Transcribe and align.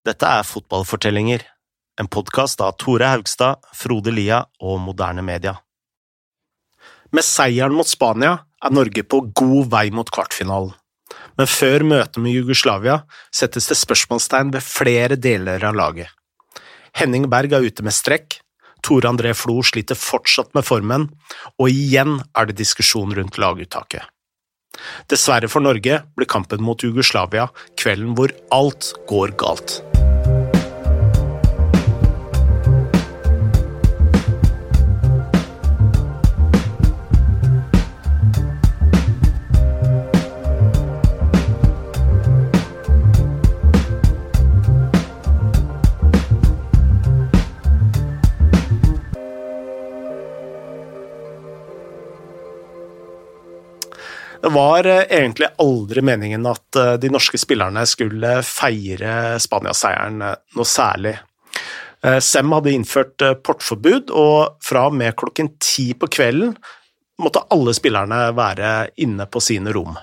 Dette 0.00 0.24
er 0.24 0.46
Fotballfortellinger, 0.48 1.42
en 2.00 2.06
podkast 2.08 2.62
av 2.64 2.78
Tore 2.80 3.04
Haugstad, 3.10 3.58
Frode 3.76 4.14
Lia 4.16 4.38
og 4.64 4.78
Moderne 4.80 5.20
Media. 5.20 5.58
Med 7.12 7.26
seieren 7.26 7.76
mot 7.76 7.88
Spania 7.88 8.30
er 8.64 8.72
Norge 8.72 9.04
på 9.04 9.20
god 9.36 9.68
vei 9.74 9.90
mot 9.92 10.08
kvartfinalen. 10.08 10.72
Men 11.36 11.50
før 11.52 11.84
møtet 11.90 12.16
med 12.24 12.32
Jugoslavia 12.32 13.02
settes 13.28 13.68
det 13.68 13.76
spørsmålstegn 13.76 14.54
ved 14.54 14.64
flere 14.64 15.20
deler 15.20 15.68
av 15.68 15.76
laget. 15.76 16.08
Henning 16.96 17.28
Berg 17.28 17.52
er 17.58 17.68
ute 17.68 17.84
med 17.84 17.92
strekk, 17.92 18.38
Tore 18.80 19.12
André 19.12 19.34
Flo 19.36 19.58
sliter 19.60 20.00
fortsatt 20.00 20.56
med 20.56 20.64
formen, 20.64 21.10
og 21.60 21.68
igjen 21.68 22.22
er 22.32 22.48
det 22.48 22.56
diskusjon 22.62 23.12
rundt 23.20 23.36
laguttaket. 23.36 24.08
Dessverre 25.12 25.52
for 25.52 25.60
Norge 25.60 26.00
blir 26.16 26.30
kampen 26.30 26.64
mot 26.64 26.80
Jugoslavia 26.80 27.50
kvelden 27.76 28.16
hvor 28.16 28.32
alt 28.48 28.94
går 29.12 29.36
galt. 29.36 29.82
Var 54.52 54.86
eh, 54.86 55.02
egentlig 55.10 55.48
aldri 55.58 56.02
meningen 56.02 56.46
at 56.50 56.76
eh, 56.76 56.92
de 57.02 57.10
norske 57.12 57.38
spillerne 57.40 57.84
skulle 57.88 58.40
feire 58.46 59.38
Spania-seieren 59.42 60.22
eh, 60.26 60.38
noe 60.56 60.68
særlig. 60.68 61.16
Sem 62.24 62.48
hadde 62.48 62.72
innført 62.72 63.20
portforbud, 63.44 64.08
og 64.16 64.62
fra 64.64 64.86
og 64.88 64.94
med 64.96 65.12
klokken 65.20 65.50
ti 65.60 65.90
på 65.92 66.08
kvelden 66.08 66.54
måtte 67.20 67.42
alle 67.52 67.74
spillerne 67.76 68.22
være 68.32 68.70
inne 69.04 69.26
på 69.28 69.42
sine 69.44 69.74
rom. 69.76 69.98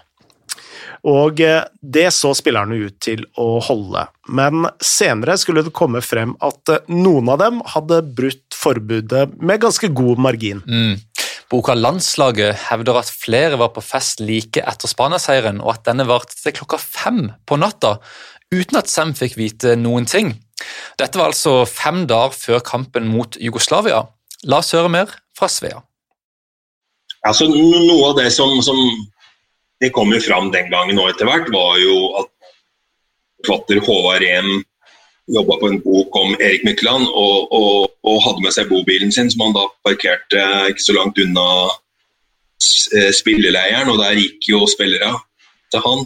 Og 1.09 1.41
det 1.41 2.05
så 2.13 2.35
spillerne 2.37 2.77
ut 2.83 2.99
til 3.01 3.25
å 3.41 3.47
holde, 3.65 4.03
men 4.29 4.69
senere 4.77 5.39
skulle 5.41 5.63
det 5.65 5.73
komme 5.73 6.03
frem 6.05 6.37
at 6.45 6.69
noen 6.85 7.33
av 7.33 7.41
dem 7.41 7.63
hadde 7.73 8.03
brutt 8.19 8.53
forbudet 8.53 9.31
med 9.41 9.65
ganske 9.65 9.89
god 9.89 10.21
margin. 10.21 10.61
Mm. 10.69 11.01
Boka 11.47 11.73
Landslaget 11.77 12.57
hevder 12.67 12.99
at 12.99 13.11
flere 13.11 13.59
var 13.59 13.71
på 13.75 13.83
fest 13.83 14.19
like 14.19 14.59
etter 14.59 14.91
Spania-seieren, 14.91 15.61
og 15.63 15.77
at 15.77 15.85
denne 15.87 16.07
varte 16.09 16.35
til 16.35 16.55
klokka 16.57 16.79
fem 16.81 17.29
på 17.47 17.59
natta, 17.59 17.97
uten 18.51 18.79
at 18.79 18.91
Sem 18.91 19.13
fikk 19.15 19.37
vite 19.39 19.77
noen 19.79 20.07
ting. 20.09 20.33
Dette 20.99 21.19
var 21.19 21.31
altså 21.31 21.61
fem 21.69 22.03
dager 22.09 22.35
før 22.35 22.63
kampen 22.65 23.07
mot 23.11 23.37
Jugoslavia. 23.39 24.03
La 24.43 24.59
oss 24.59 24.73
høre 24.75 24.91
mer 24.91 25.13
fra 25.37 25.47
Svea. 25.51 25.79
Altså, 27.27 27.47
noe 27.49 28.11
av 28.11 28.17
det 28.19 28.29
som, 28.35 28.51
som 28.63 28.77
det 29.81 29.93
kom 29.95 30.11
jo 30.13 30.19
fram 30.23 30.51
den 30.53 30.69
gangen 30.73 30.99
og 30.99 31.11
etter 31.11 31.27
hvert, 31.29 31.47
var 31.53 31.79
jo 31.79 31.95
at 32.23 32.31
forfatter 33.45 33.79
Håvard 33.85 34.23
Rehm 34.23 34.63
jobba 35.27 35.57
på 35.59 35.67
en 35.67 35.81
bok 35.83 36.15
om 36.15 36.35
Erik 36.39 36.63
Mykland 36.63 37.07
og, 37.07 37.51
og, 37.51 37.91
og, 38.03 38.21
hadde 38.23 38.43
med 38.45 38.55
seg 38.55 38.69
bobilen 38.71 39.11
sin, 39.11 39.31
som 39.31 39.43
han 39.45 39.55
da 39.57 39.65
parkerte 39.85 40.43
ikke 40.71 40.85
så 40.85 40.95
langt 40.95 41.19
unna 41.21 41.47
eh, 42.95 43.11
spilleleiren, 43.15 43.91
og 43.91 43.99
der 44.01 44.19
gikk 44.21 44.51
jo 44.53 44.63
spillere 44.71 45.11
til 45.73 45.83
han. 45.83 46.05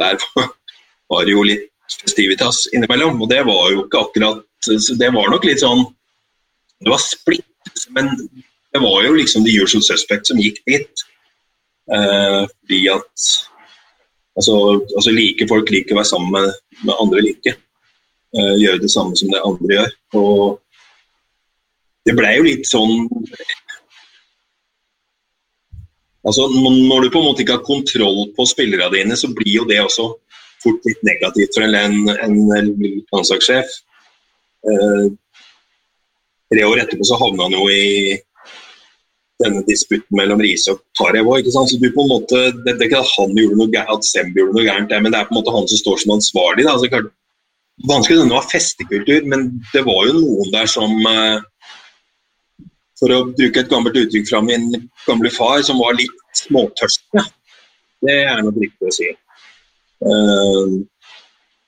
Der 0.00 0.18
var 1.12 1.26
det 1.26 1.36
jo 1.36 1.46
litt 1.46 1.70
festivitas 2.00 2.64
innimellom, 2.74 3.22
og 3.22 3.30
det 3.30 3.44
var 3.46 3.70
jo 3.70 3.84
ikke 3.84 4.02
akkurat 4.08 4.42
Det 4.64 5.10
var 5.12 5.28
nok 5.28 5.44
litt 5.44 5.60
sånn 5.60 5.82
Det 6.80 6.88
var 6.88 7.02
splitt, 7.04 7.82
men 7.92 8.08
det 8.72 8.80
var 8.80 9.02
jo 9.04 9.12
liksom 9.14 9.44
the 9.44 9.52
usual 9.60 9.82
suspect 9.84 10.26
som 10.26 10.40
gikk 10.40 10.56
dit. 10.66 11.02
Eh, 11.92 12.40
fordi 12.48 12.80
at 12.90 13.26
altså, 14.34 14.56
altså, 14.96 15.12
like 15.12 15.46
folk 15.46 15.70
liker 15.70 15.94
å 15.94 16.00
være 16.00 16.10
sammen 16.10 16.32
med, 16.34 16.56
med 16.82 16.96
andre 16.96 17.22
like 17.28 17.54
uh, 18.36 18.54
gjøre 18.60 18.82
det 18.82 18.90
samme 18.92 19.16
som 19.18 19.32
det 19.32 19.42
andre 19.44 19.78
gjør. 19.78 19.94
Og 20.20 20.38
det 22.04 22.16
blei 22.18 22.34
jo 22.38 22.48
litt 22.48 22.68
sånn 22.68 23.08
Altså, 26.24 26.46
Når 26.48 27.02
du 27.04 27.10
på 27.12 27.20
en 27.20 27.26
måte 27.26 27.42
ikke 27.44 27.58
har 27.58 27.66
kontroll 27.66 28.30
på 28.32 28.46
spillerne 28.48 28.88
dine, 28.94 29.12
så 29.12 29.28
blir 29.28 29.58
jo 29.58 29.66
det 29.68 29.82
også 29.82 30.06
fort 30.64 30.86
litt 30.88 31.02
negativt 31.04 31.52
for 31.52 31.66
en, 31.68 31.98
en, 32.14 32.38
en 32.56 32.70
landslagssjef. 33.12 33.74
Uh, 34.64 35.12
tre 36.48 36.64
år 36.64 36.80
etterpå 36.80 37.04
så 37.04 37.18
havna 37.20 37.44
han 37.44 37.58
jo 37.58 37.66
i 37.68 38.16
denne 39.42 39.64
disputten 39.66 40.16
mellom 40.16 40.40
Riise 40.40 40.72
og 40.72 40.80
Karev 40.98 41.28
òg. 41.28 41.50
Så 41.50 41.64
du 41.76 41.90
på 41.90 42.06
en 42.06 42.12
måte, 42.12 42.40
det, 42.62 42.76
det 42.78 42.86
er 42.86 42.88
ikke 42.88 43.02
at 43.02 43.14
han 43.18 43.36
gjorde 43.38 43.60
noe 43.60 43.72
gærent, 43.74 43.98
at 43.98 44.08
Semb 44.08 44.38
gjorde 44.38 44.56
noe 44.56 44.66
gærent, 44.66 44.94
men 44.94 45.12
det 45.12 45.20
er 45.20 45.28
på 45.28 45.34
en 45.34 45.40
måte 45.40 45.54
han 45.54 45.68
som 45.70 45.80
står 45.80 46.02
som 46.02 46.14
ansvarlig. 46.16 46.66
Da. 46.68 46.76
Så 46.78 47.02
vanskelig 47.88 48.20
denne 48.22 48.36
var 48.36 48.46
festekultur, 48.50 49.26
men 49.30 49.48
det 49.72 49.82
var 49.86 50.06
jo 50.08 50.14
noen 50.20 50.54
der 50.54 50.70
som 50.70 50.94
eh, 51.10 51.42
For 53.00 53.10
å 53.10 53.24
bruke 53.26 53.58
et 53.60 53.70
gammelt 53.72 53.96
uttrykk 53.98 54.28
fra 54.28 54.38
min 54.46 54.68
gamle 55.04 55.30
far, 55.34 55.58
som 55.66 55.80
var 55.82 55.96
litt 55.98 56.20
småtørste. 56.38 57.24
Det 58.06 58.14
er 58.22 58.38
nok 58.46 58.60
riktig 58.62 58.86
å 58.86 58.94
si. 58.94 59.08
Eh, 59.10 60.76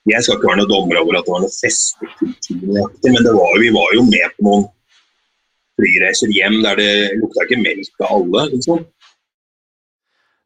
jeg 0.06 0.22
skal 0.22 0.38
ikke 0.38 0.52
være 0.52 0.60
noen 0.62 0.70
dommer 0.70 1.00
over 1.02 1.18
at 1.18 1.26
det 1.26 1.34
var 1.34 1.42
noe 1.42 1.56
festekultur, 1.56 2.62
men 3.10 3.26
var, 3.26 3.58
vi 3.58 3.72
var 3.74 3.96
jo 3.98 4.06
med 4.06 4.36
på 4.36 4.46
noen 4.46 4.68
flyreiser 5.76 6.32
hjem 6.32 6.60
der 6.64 6.78
det 6.80 6.92
lukta 7.20 7.44
ikke 7.44 7.60
melk 7.60 8.04
av 8.06 8.14
alle. 8.20 8.46
liksom. 8.54 8.84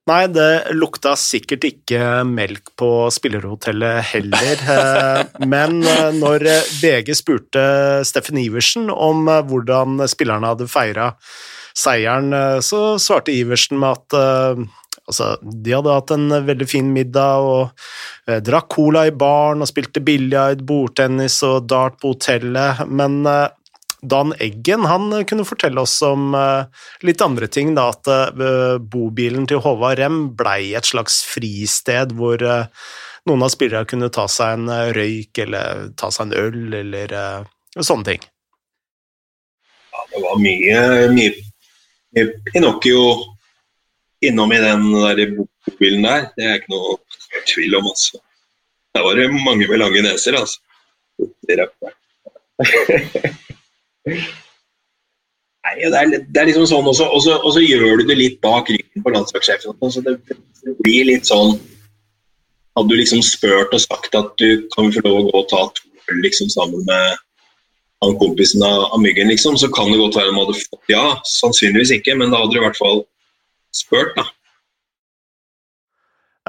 Nei, 0.08 0.24
det 0.32 0.72
lukta 0.72 1.12
sikkert 1.18 1.64
ikke 1.68 2.22
melk 2.24 2.72
på 2.78 2.90
spillerhotellet 3.12 4.12
heller. 4.14 4.56
Eh, 4.80 5.46
men 5.48 5.80
eh, 5.86 6.10
når 6.14 6.44
VG 6.80 7.12
spurte 7.18 7.62
Steffen 8.06 8.38
Iversen 8.40 8.88
om 8.92 9.28
eh, 9.28 9.40
hvordan 9.46 10.00
spillerne 10.08 10.52
hadde 10.52 10.68
feira 10.70 11.10
seieren, 11.76 12.32
så 12.64 12.96
svarte 13.00 13.32
Iversen 13.34 13.78
med 13.80 13.94
at 13.94 14.16
altså, 15.06 15.28
de 15.40 15.74
hadde 15.74 15.94
hatt 15.94 16.12
en 16.14 16.26
veldig 16.48 16.66
fin 16.68 16.88
middag 16.92 17.46
og 17.46 18.40
drakk 18.46 18.66
cola 18.74 19.04
i 19.06 19.14
baren 19.14 19.62
og 19.62 19.70
spilte 19.70 20.02
biljard, 20.04 20.64
bordtennis 20.66 21.38
og 21.46 21.68
dart 21.70 22.00
på 22.02 22.14
hotellet, 22.14 22.82
men 22.90 23.22
Dan 24.02 24.32
Eggen 24.38 24.84
han 24.88 25.12
kunne 25.28 25.44
fortelle 25.44 25.80
oss 25.80 25.98
om 26.02 26.34
uh, 26.34 26.64
litt 27.06 27.20
andre 27.24 27.48
ting. 27.52 27.74
Da, 27.76 27.90
at 27.92 28.08
uh, 28.08 28.78
bobilen 28.80 29.46
til 29.50 29.62
Håvard 29.64 30.00
Rem 30.00 30.20
blei 30.36 30.72
et 30.78 30.88
slags 30.88 31.20
fristed 31.28 32.14
hvor 32.18 32.42
uh, 32.42 32.68
noen 33.28 33.44
av 33.44 33.52
spillerne 33.52 33.88
kunne 33.88 34.10
ta 34.14 34.26
seg 34.30 34.56
en 34.56 34.94
røyk 34.96 35.42
eller 35.44 35.90
ta 36.00 36.08
seg 36.14 36.30
en 36.30 36.38
øl 36.40 36.78
eller 36.80 37.14
sånne 37.76 38.06
ting. 38.06 38.24
Ja, 39.90 40.06
det 40.14 40.24
var 40.24 40.40
mye, 40.40 40.80
mye, 41.12 41.34
mye 42.16 42.26
Pinocchio 42.48 43.02
innom 44.24 44.52
i 44.52 44.62
den 44.64 44.88
der 44.94 45.36
bobilen 45.36 46.08
der. 46.08 46.26
Det 46.36 46.48
er 46.48 46.58
ikke 46.60 46.72
noe 46.72 46.96
tvil 47.52 47.76
om, 47.78 47.92
altså. 47.92 48.20
Der 48.96 49.04
var 49.06 49.14
det 49.20 49.28
mange 49.30 49.68
med 49.68 49.78
lange 49.78 50.02
neser, 50.02 50.40
altså. 50.40 50.58
Nei, 54.08 55.74
det 55.76 55.96
er, 55.96 56.12
det 56.24 56.40
er, 56.40 56.48
liksom 56.48 56.66
sånn 56.68 56.88
også, 56.88 57.08
og 57.12 57.52
så 57.52 57.62
gjør 57.62 58.00
du 58.00 58.06
det 58.08 58.16
litt 58.16 58.38
bak 58.44 58.70
ryggen 58.72 59.04
på 59.04 59.12
landslagssjefen. 59.12 59.76
Så 59.92 60.02
det, 60.06 60.16
det, 60.28 60.76
blir 60.80 61.10
litt 61.12 61.28
sånn 61.28 61.58
Hadde 62.78 62.94
du 62.94 63.00
liksom 63.00 63.18
spurt 63.26 63.72
og 63.74 63.82
sagt 63.82 64.14
at 64.14 64.28
du 64.38 64.62
kan 64.70 64.92
få 64.94 65.02
lov 65.02 65.16
å 65.18 65.24
gå 65.26 65.32
og 65.40 65.48
ta 65.50 65.64
to 65.74 65.88
øl 66.12 66.20
liksom, 66.22 66.48
sammen 66.52 66.84
med 66.86 67.18
han 68.00 68.14
kompisen 68.16 68.62
av, 68.64 68.86
av, 68.94 69.00
Myggen, 69.02 69.28
liksom, 69.28 69.58
så 69.58 69.68
kan 69.74 69.90
det 69.90 69.98
godt 70.00 70.16
være 70.16 70.30
de 70.30 70.38
hadde 70.38 70.60
fått 70.62 70.92
ja. 70.92 71.04
Sannsynligvis 71.28 71.92
ikke, 71.98 72.14
men 72.16 72.30
da 72.32 72.40
hadde 72.40 72.54
du 72.54 72.60
i 72.60 72.62
hvert 72.64 72.78
fall 72.78 73.02
spurt, 73.76 74.14
da. 74.16 74.24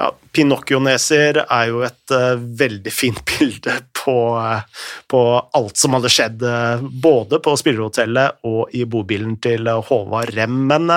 Ja, 0.00 0.08
Pinocchio-neser 0.32 1.42
er 1.42 1.66
jo 1.68 1.82
et 1.84 2.14
uh, 2.16 2.40
veldig 2.40 2.94
fint 2.94 3.20
bilde 3.28 3.76
på, 3.98 4.16
uh, 4.38 4.64
på, 5.12 5.22
alt 5.58 5.78
som 5.78 5.96
hadde 5.98 6.10
skjedd 6.12 6.42
uh, 6.46 6.82
både 6.82 7.42
på 7.44 7.54
spillerhotellet 7.60 8.42
og 8.48 8.72
i 8.74 8.86
bobilen 8.88 9.36
til 9.44 9.68
Håvard 9.68 10.32
Rem. 10.34 10.56
Men 10.70 10.88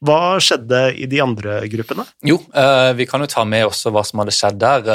hva 0.00 0.20
skjedde 0.40 0.82
i 0.96 1.08
de 1.10 1.20
andre 1.20 1.60
gruppene? 1.68 2.06
Jo, 2.24 2.38
vi 2.96 3.04
kan 3.04 3.20
jo 3.20 3.28
ta 3.28 3.44
med 3.44 3.66
også 3.68 3.92
hva 3.92 4.00
som 4.08 4.22
hadde 4.22 4.32
skjedd 4.32 4.56
der. 4.62 4.86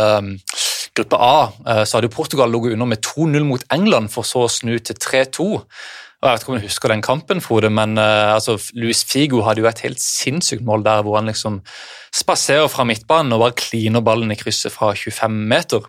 gruppe 0.97 1.19
A 1.21 1.83
så 1.85 1.99
hadde 1.99 2.09
Portugal 2.09 2.49
ligget 2.49 2.73
under 2.73 2.89
med 2.89 3.03
2-0 3.05 3.45
mot 3.45 3.67
England, 3.75 4.09
for 4.09 4.25
så 4.25 4.47
å 4.47 4.49
snu 4.49 4.73
til 4.81 4.97
3-2. 4.97 5.45
Jeg 6.25 6.39
vet 6.39 6.41
ikke 6.41 6.53
om 6.55 6.57
du 6.57 6.65
husker 6.65 6.89
den 6.89 7.03
kampen, 7.05 7.41
Frode, 7.43 7.69
men 7.69 7.99
uh, 8.01 8.33
altså, 8.33 8.55
Luis 8.73 9.03
Figo 9.05 9.43
hadde 9.45 9.61
jo 9.61 9.67
et 9.69 9.83
helt 9.85 10.01
sinnssykt 10.01 10.63
mål 10.65 10.81
der 10.87 11.03
hvor 11.05 11.19
han 11.19 11.29
liksom 11.29 11.59
spaserer 12.15 12.65
fra 12.71 12.85
midtbanen 12.87 13.35
og 13.35 13.43
bare 13.43 13.57
kliner 13.59 14.01
ballen 14.01 14.33
i 14.33 14.39
krysset 14.39 14.73
fra 14.73 14.89
25 14.97 15.37
meter. 15.51 15.85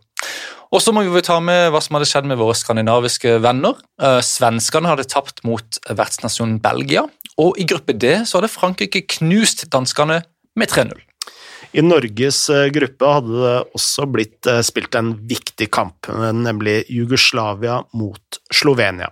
Og 0.75 0.83
så 0.85 0.93
må 0.93 1.07
vi 1.09 1.25
ta 1.25 1.39
med 1.41 1.71
hva 1.73 1.81
som 1.81 1.97
hadde 1.97 2.11
skjedd 2.11 2.29
med 2.29 2.41
våre 2.43 2.59
skandinaviske 2.59 3.39
venner. 3.41 3.81
Uh, 4.03 4.21
svenskene 4.21 4.93
hadde 4.93 5.09
tapt 5.09 5.41
mot 5.49 5.81
vertsnasjonen 5.89 6.61
Belgia, 6.61 7.07
og 7.41 7.57
i 7.57 7.65
gruppe 7.69 7.97
D 7.97 8.19
så 8.29 8.37
hadde 8.37 8.53
Frankrike 8.53 9.07
knust 9.17 9.71
danskene 9.73 10.21
med 10.53 10.73
3-0. 10.73 11.01
I 11.77 11.83
Norges 11.85 12.47
eh, 12.53 12.69
gruppe 12.73 13.09
hadde 13.09 13.41
det 13.41 13.57
også 13.77 14.05
blitt 14.09 14.49
spilt 14.65 14.97
en 14.97 15.17
viktig 15.29 15.67
kamp, 15.73 16.09
nemlig 16.09 16.83
Jugoslavia 16.93 17.83
mot 17.97 18.39
Slovenia. 18.53 19.11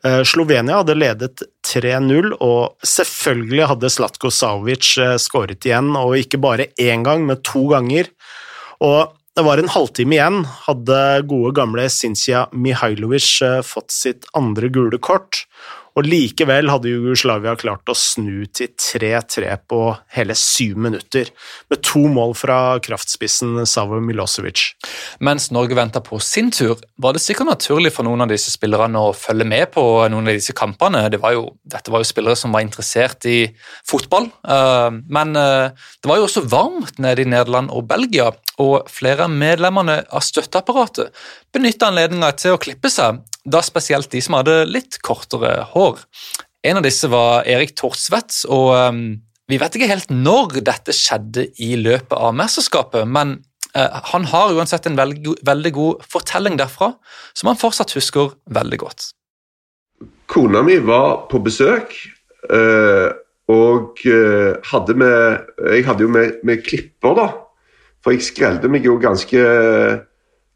Slovenia 0.00 0.78
hadde 0.80 0.94
ledet 0.96 1.42
3-0, 1.68 2.30
og 2.40 2.86
selvfølgelig 2.86 3.66
hadde 3.68 3.90
Slatko 3.92 4.30
Savic 4.32 4.94
skåret 5.20 5.66
igjen, 5.68 5.90
og 5.98 6.14
ikke 6.16 6.40
bare 6.40 6.70
én 6.80 7.04
gang, 7.04 7.26
men 7.28 7.42
to 7.44 7.66
ganger. 7.68 8.08
Og 8.80 9.12
det 9.36 9.44
var 9.46 9.60
en 9.62 9.70
halvtime 9.70 10.16
igjen, 10.16 10.40
hadde 10.66 10.96
gode 11.30 11.52
gamle 11.56 11.86
Sincia 11.92 12.42
Mihailovic 12.52 13.28
eh, 13.46 13.60
fått 13.64 13.94
sitt 13.94 14.26
andre 14.36 14.68
gule 14.74 14.98
kort, 14.98 15.44
og 16.00 16.06
likevel 16.08 16.70
hadde 16.72 16.92
Jugoslavia 16.94 17.52
klart 17.60 17.90
å 17.90 17.96
snu 17.96 18.46
til 18.56 18.70
3-3 18.72 19.52
på 19.68 19.80
hele 20.16 20.36
syv 20.38 20.78
minutter, 20.80 21.28
med 21.68 21.82
to 21.84 22.06
mål 22.08 22.32
fra 22.38 22.58
kraftspissen 22.82 23.58
Savo 23.68 23.98
Milosevic. 24.04 24.70
Mens 25.26 25.50
Norge 25.52 25.76
venta 25.76 26.00
på 26.04 26.16
sin 26.24 26.48
tur, 26.54 26.80
var 27.00 27.16
det 27.16 27.22
sikkert 27.24 27.50
naturlig 27.50 27.92
for 27.92 28.08
noen 28.08 28.24
av 28.24 28.32
disse 28.32 28.52
spillerne 28.54 29.02
å 29.10 29.12
følge 29.16 29.48
med 29.48 29.72
på 29.74 29.84
noen 30.12 30.30
av 30.30 30.38
disse 30.38 30.56
kampene. 30.56 31.04
Det 31.12 31.20
var 31.20 31.36
jo, 31.36 31.46
dette 31.68 31.92
var 31.92 32.00
jo 32.00 32.08
spillere 32.08 32.38
som 32.38 32.56
var 32.56 32.64
interessert 32.64 33.28
i 33.28 33.42
fotball, 33.88 34.30
eh, 34.48 34.88
men 35.12 35.36
eh, 35.36 35.90
det 36.00 36.10
var 36.10 36.20
jo 36.20 36.28
også 36.30 36.46
varmt 36.48 37.02
nede 37.02 37.26
i 37.26 37.28
Nederland 37.28 37.74
og 37.74 37.84
Belgia, 37.90 38.30
og 38.60 38.90
flere 38.90 39.26
av 39.26 39.32
medlemmene 39.32 40.02
av 40.12 40.24
støtteapparatet 40.24 41.14
benytta 41.54 41.90
anledninga 41.90 42.30
til 42.38 42.56
å 42.56 42.60
klippe 42.60 42.90
seg, 42.92 43.22
da 43.44 43.62
spesielt 43.64 44.10
de 44.12 44.20
som 44.24 44.36
hadde 44.38 44.62
litt 44.68 45.00
kortere 45.04 45.64
hår. 45.72 46.00
En 46.66 46.80
av 46.80 46.84
disse 46.84 47.08
var 47.08 47.46
Erik 47.48 47.72
Thorsvedt, 47.78 48.42
og 48.52 48.74
um, 48.76 49.04
vi 49.50 49.58
vet 49.60 49.76
ikke 49.76 49.90
helt 49.90 50.12
når 50.12 50.60
dette 50.66 50.94
skjedde 50.94 51.48
i 51.62 51.72
løpet 51.80 52.16
av 52.16 52.36
mesterskapet, 52.36 53.08
men 53.08 53.38
uh, 53.72 54.00
han 54.12 54.28
har 54.30 54.52
uansett 54.58 54.90
en 54.90 55.00
veldig, 55.00 55.38
veldig 55.46 55.72
god 55.78 56.04
fortelling 56.12 56.60
derfra, 56.60 56.92
som 57.32 57.50
han 57.50 57.60
fortsatt 57.60 57.96
husker 57.96 58.34
veldig 58.52 58.82
godt. 58.84 59.10
Kona 60.30 60.62
mi 60.62 60.76
var 60.84 61.24
på 61.32 61.40
besøk, 61.42 61.96
uh, 62.52 63.08
og 63.50 63.98
uh, 64.06 64.60
hadde 64.68 64.94
med 64.94 65.48
Jeg 65.72 65.82
hadde 65.88 66.04
jo 66.04 66.12
med, 66.12 66.36
med 66.46 66.60
klipper, 66.62 67.16
da 67.16 67.30
for 68.04 68.14
jeg 68.14 68.24
skrelte 68.24 68.70
meg 68.72 68.86
jo 68.88 68.96
ganske 69.00 69.44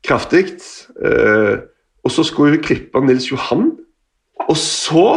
kraftig. 0.04 0.56
Eh, 1.04 1.56
og 2.04 2.12
så 2.12 2.24
skulle 2.26 2.56
hun 2.56 2.64
klippe 2.64 3.00
Nils 3.04 3.30
Johan. 3.30 3.70
Og 4.48 4.56
så 4.60 5.08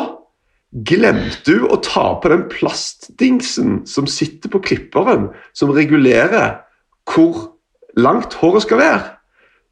glemte 0.88 1.56
hun 1.58 1.72
å 1.72 1.80
ta 1.84 2.08
på 2.22 2.32
den 2.32 2.46
plastdingsen 2.52 3.82
som 3.88 4.08
sitter 4.12 4.52
på 4.52 4.62
klipperen, 4.64 5.30
som 5.56 5.72
regulerer 5.76 6.60
hvor 7.08 7.54
langt 7.98 8.36
håret 8.42 8.68
skal 8.68 8.82
være. 8.84 9.04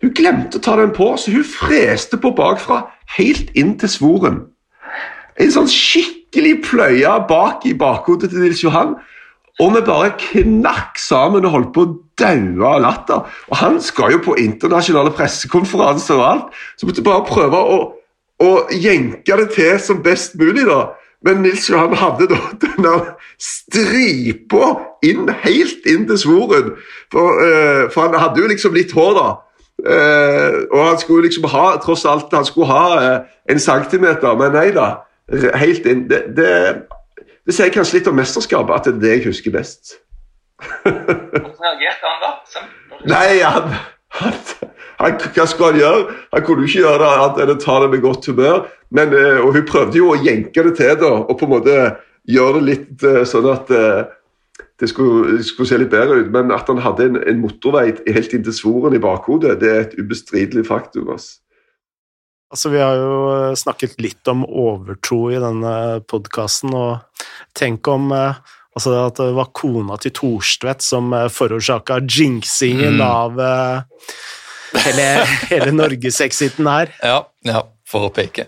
Hun 0.04 0.14
glemte 0.16 0.60
å 0.60 0.64
ta 0.64 0.76
den 0.80 0.94
på, 0.96 1.14
så 1.18 1.32
hun 1.32 1.48
freste 1.48 2.20
på 2.22 2.34
bakfra 2.36 2.86
helt 3.18 3.52
inn 3.58 3.76
til 3.80 3.92
svoren. 3.92 4.42
En 5.40 5.52
sånn 5.52 5.70
skikkelig 5.72 6.62
pløye 6.68 7.16
bak 7.30 7.66
i 7.68 7.76
bakhodet 7.76 8.32
til 8.32 8.44
Nils 8.44 8.64
Johan. 8.64 8.96
Og 9.64 9.72
vi 9.72 9.82
bare 9.88 10.16
knakk 10.20 11.00
sammen 11.00 11.46
og 11.48 11.54
holdt 11.54 11.72
på 11.76 11.86
å 11.86 11.94
daue 12.20 12.68
av 12.68 12.82
latter. 12.84 13.24
Og 13.52 13.60
han 13.62 13.80
skal 13.84 14.16
jo 14.16 14.24
på 14.26 14.36
internasjonale 14.42 15.14
pressekonferanser 15.16 16.20
og 16.20 16.26
alt, 16.28 16.60
så 16.76 16.90
måtte 16.90 17.06
bare 17.06 17.24
prøve 17.28 17.62
å, 17.62 17.80
å 18.44 18.52
jenke 18.72 19.40
det 19.40 19.50
til 19.56 19.80
som 19.80 20.04
best 20.04 20.36
mulig. 20.40 20.68
da. 20.68 20.92
Men 21.26 21.42
Nils 21.42 21.70
Johan 21.70 21.96
hadde 21.98 22.28
da 22.30 22.42
denne 22.66 22.94
stripa 23.42 24.76
inn, 25.06 25.32
helt 25.46 25.88
inn 25.90 26.06
til 26.10 26.20
svoren. 26.22 26.76
For, 27.14 27.40
uh, 27.40 27.88
for, 27.94 28.10
han 28.10 28.20
hadde 28.20 28.44
jo 28.44 28.52
liksom 28.52 28.76
litt 28.76 28.94
hår, 28.96 29.16
da. 29.18 29.32
Uh, 29.86 30.52
og 30.72 30.82
han 30.82 31.00
skulle 31.00 31.28
liksom 31.28 31.48
ha 31.52 31.66
tross 31.84 32.06
alt, 32.08 32.34
han 32.34 32.48
skulle 32.48 32.70
ha 32.70 32.86
uh, 33.00 33.34
en 33.52 33.60
centimeter, 33.60 34.38
men 34.40 34.56
nei 34.56 34.70
da. 34.76 34.92
Helt 35.58 35.88
inn. 35.90 36.06
Det, 36.12 36.22
det, 36.38 36.52
det 37.46 37.54
sier 37.54 37.74
kanskje 37.74 38.00
litt 38.00 38.10
om 38.10 38.18
mesterskapet, 38.18 38.74
at 38.74 38.88
det 38.88 38.96
er 38.96 39.02
det 39.04 39.14
jeg 39.14 39.28
husker 39.30 39.54
best. 39.54 40.00
Hvordan 40.86 41.52
reagerte 41.62 42.10
han 42.10 42.24
da? 42.24 42.32
Nei, 43.12 43.28
han, 43.44 43.76
han, 44.18 44.34
han, 45.02 45.20
Hva 45.36 45.46
skulle 45.50 45.74
han 45.74 45.82
gjøre? 45.82 46.18
Han 46.34 46.46
kunne 46.48 46.66
jo 46.66 46.72
ikke 46.72 46.84
gjøre 46.86 47.02
det 47.04 47.12
annet 47.12 47.42
enn 47.44 47.54
å 47.54 47.58
ta 47.62 47.78
det 47.84 47.92
med 47.94 48.04
godt 48.06 48.30
humør. 48.32 48.66
Men, 48.96 49.14
eh, 49.14 49.40
og 49.44 49.54
hun 49.58 49.70
prøvde 49.70 50.00
jo 50.00 50.12
å 50.14 50.20
jenke 50.22 50.66
det 50.66 50.76
til 50.80 51.00
da, 51.02 51.12
og 51.22 51.38
på 51.38 51.48
en 51.48 51.56
måte 51.58 51.80
gjøre 52.32 52.60
det 52.60 52.68
litt 52.70 53.06
eh, 53.06 53.24
sånn 53.30 53.50
at 53.52 53.72
eh, 53.76 54.06
det 54.82 54.90
skulle, 54.92 55.38
det 55.38 55.48
skulle, 55.48 55.70
se 55.70 55.80
litt 55.80 55.94
bedre 55.94 56.22
ut. 56.24 56.32
Men 56.34 56.54
at 56.56 56.70
han 56.72 56.82
hadde 56.84 57.10
en, 57.12 57.20
en 57.22 57.42
motorvei 57.44 57.92
helt 58.10 58.36
inn 58.36 58.46
til 58.46 58.56
svoren 58.56 58.96
i 58.98 59.02
bakhodet, 59.04 59.60
det 59.62 59.72
er 59.72 59.84
et 59.86 59.98
ubestridelig 60.00 60.66
faktum. 60.72 61.12
Altså. 61.14 61.42
Altså, 62.56 62.70
vi 62.72 62.80
har 62.80 62.96
jo 62.96 63.16
eh, 63.34 63.54
snakket 63.60 63.98
litt 64.00 64.30
om 64.32 64.46
overtro 64.48 65.26
i 65.28 65.40
denne 65.44 66.00
podkasten, 66.08 66.72
og 66.72 67.26
tenk 67.52 67.84
om 67.92 68.14
eh, 68.16 68.38
altså, 68.72 68.94
at 69.02 69.20
det 69.20 69.34
var 69.36 69.52
kona 69.52 69.98
til 70.00 70.14
Thorstvedt 70.16 70.86
som 70.86 71.12
eh, 71.12 71.28
forårsaka 71.28 72.00
jinxingen 72.08 72.96
mm. 72.96 73.04
av 73.04 73.44
hele, 74.86 75.10
hele 75.52 75.76
norgesexiten 75.76 76.72
her. 76.72 76.96
Ja, 77.04 77.20
ja, 77.44 77.68
for 77.84 78.08
å 78.08 78.14
peke. 78.16 78.48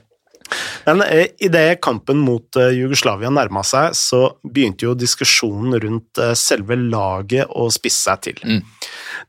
Men 0.88 1.02
eh, 1.02 1.28
idet 1.44 1.82
kampen 1.84 2.20
mot 2.24 2.56
eh, 2.56 2.72
Jugoslavia 2.78 3.30
nærma 3.34 3.64
seg, 3.68 3.96
så 3.98 4.22
begynte 4.48 4.88
jo 4.88 4.96
diskusjonen 4.96 5.76
rundt 5.84 6.22
eh, 6.24 6.32
selve 6.40 6.78
laget 6.80 7.52
å 7.52 7.68
spisse 7.74 8.08
seg 8.08 8.22
til. 8.24 8.40
Mm. 8.46 8.62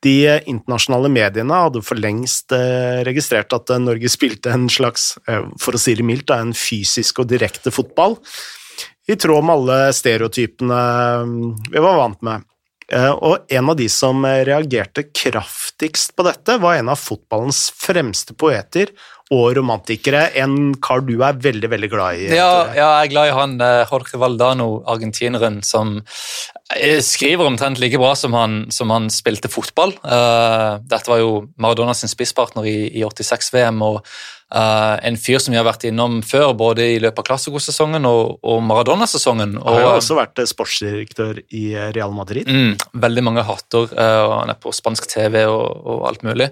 De 0.05 0.15
internasjonale 0.53 1.11
mediene 1.11 1.63
hadde 1.65 1.83
for 1.83 1.99
lengst 1.99 2.55
registrert 3.09 3.55
at 3.57 3.73
Norge 3.83 4.11
spilte 4.17 4.55
en 4.55 4.69
slags, 4.71 5.11
for 5.59 5.75
å 5.75 5.83
si 5.83 5.97
det 5.99 6.07
mildt, 6.07 6.31
en 6.31 6.55
fysisk 6.55 7.25
og 7.25 7.33
direkte 7.33 7.75
fotball, 7.75 8.19
i 9.09 9.17
tråd 9.17 9.47
med 9.49 9.55
alle 9.57 9.79
stereotypene 9.97 10.81
vi 11.73 11.81
var 11.81 11.97
vant 11.97 12.21
med. 12.29 12.45
Og 12.89 13.51
en 13.53 13.69
av 13.69 13.77
de 13.77 13.85
som 13.93 14.25
reagerte 14.25 15.03
kraftigst 15.13 16.15
på 16.17 16.25
dette, 16.25 16.57
var 16.63 16.79
en 16.79 16.89
av 16.89 16.97
fotballens 16.97 17.67
fremste 17.77 18.33
poeter 18.33 18.95
og 19.35 19.53
romantikere. 19.59 20.29
En 20.41 20.73
kar 20.81 21.03
du 21.05 21.19
er 21.25 21.39
veldig 21.45 21.71
veldig 21.73 21.91
glad 21.93 22.21
i. 22.23 22.29
Ja, 22.33 22.49
ja 22.73 22.89
jeg 23.03 23.09
er 23.09 23.13
glad 23.13 23.31
i 23.31 23.37
han 23.37 23.57
eh, 23.65 23.85
Jorge 23.91 24.21
Valdano, 24.21 24.69
argentineren, 24.89 25.61
som 25.67 25.99
eh, 26.01 26.58
skriver 27.01 27.47
omtrent 27.49 27.79
like 27.81 27.99
bra 27.99 28.15
som 28.17 28.35
han, 28.37 28.67
som 28.71 28.91
han 28.93 29.09
spilte 29.13 29.49
fotball. 29.49 29.95
Uh, 30.05 30.77
dette 30.85 31.09
var 31.09 31.23
jo 31.23 31.47
Maradona 31.57 31.95
sin 31.97 32.11
spisspartner 32.13 32.69
i, 32.69 32.81
i 33.01 33.07
86-VM. 33.07 33.81
og 33.83 34.03
Uh, 34.49 34.97
en 35.05 35.19
fyr 35.21 35.37
som 35.45 35.53
vi 35.53 35.59
har 35.59 35.65
vært 35.67 35.83
innom 35.85 36.23
før, 36.25 36.55
både 36.57 36.87
i 36.95 37.01
løpet 37.05 37.21
av 37.21 37.27
Classico-sesongen 37.27 38.07
og, 38.09 38.39
og 38.41 38.63
Maradona-sesongen. 38.65 39.59
Han 39.61 39.77
har 39.77 39.83
jo 39.83 39.91
også 39.99 40.17
vært 40.17 40.41
sportsdirektør 40.49 41.43
i 41.53 41.67
Real 41.93 42.15
Madrid. 42.17 42.49
Mm, 42.49 42.79
veldig 42.97 43.27
mange 43.27 43.45
hatter, 43.45 43.93
uh, 43.93 44.23
og 44.23 44.33
han 44.39 44.55
er 44.55 44.57
på 44.63 44.73
spansk 44.73 45.11
TV 45.13 45.43
og, 45.43 45.69
og, 45.85 46.01
alt 46.09 46.25
mulig. 46.25 46.49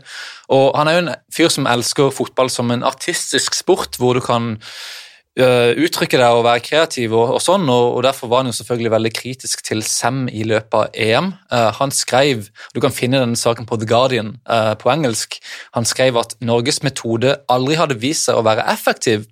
Og 0.53 0.67
han 0.77 0.93
er 0.93 0.99
jo 0.99 1.03
en 1.07 1.11
fyr 1.39 1.49
som 1.57 1.71
elsker 1.73 2.13
fotball 2.13 2.53
som 2.53 2.77
en 2.77 2.85
artistisk 2.85 3.57
sport, 3.57 3.97
hvor 3.97 4.21
du 4.21 4.25
kan 4.29 4.59
Eh, 4.59 5.05
uttrykke 5.37 6.17
deg 6.17 6.33
og 6.33 6.47
være 6.47 6.63
kreativ, 6.65 7.13
og, 7.13 7.35
og 7.37 7.43
sånn, 7.45 7.67
og, 7.69 7.99
og, 7.99 8.03
Derfor 8.07 8.31
var 8.31 8.41
han 8.41 8.49
jo 8.49 8.57
selvfølgelig 8.57 8.93
veldig 8.95 9.13
kritisk 9.13 9.63
til 9.67 9.83
Sem 9.85 10.25
i 10.33 10.47
løpet 10.49 10.77
av 10.79 10.97
EM. 10.97 11.33
Uh, 11.51 11.57
eh, 11.59 11.69
han 11.77 11.93
skrev 11.93 12.47
du 12.75 12.81
kan 12.81 12.95
finne 12.95 13.21
denne 13.21 13.37
saken 13.37 13.69
på 13.69 13.79
The 13.81 13.89
Guardian 13.91 14.35
uh, 14.49 14.73
på 14.81 14.91
engelsk, 14.93 15.39
han 15.77 15.89
skrev 15.89 16.17
at 16.21 16.37
Norges 16.41 16.83
metode 16.87 17.37
aldri 17.53 17.77
hadde 17.77 17.99
vist 18.01 18.29
seg 18.29 18.39
å 18.39 18.45
være 18.47 18.65
effektiv. 18.73 19.27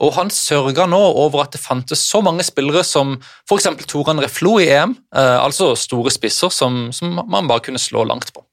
og 0.00 0.14
Han 0.16 0.32
sørga 0.32 0.86
nå 0.88 1.00
over 1.24 1.44
at 1.44 1.56
det 1.56 1.62
fantes 1.62 2.02
så 2.04 2.22
mange 2.24 2.46
spillere 2.46 2.84
som 2.86 3.18
f.eks. 3.20 3.68
Toran 3.90 4.22
Reflo 4.22 4.58
i 4.62 4.70
EM, 4.72 4.96
uh, 5.16 5.40
altså 5.42 5.74
store 5.76 6.12
spisser 6.14 6.52
som, 6.54 6.88
som 6.96 7.20
man 7.20 7.50
bare 7.50 7.66
kunne 7.68 7.82
slå 7.82 8.06
langt 8.08 8.32
på. 8.32 8.44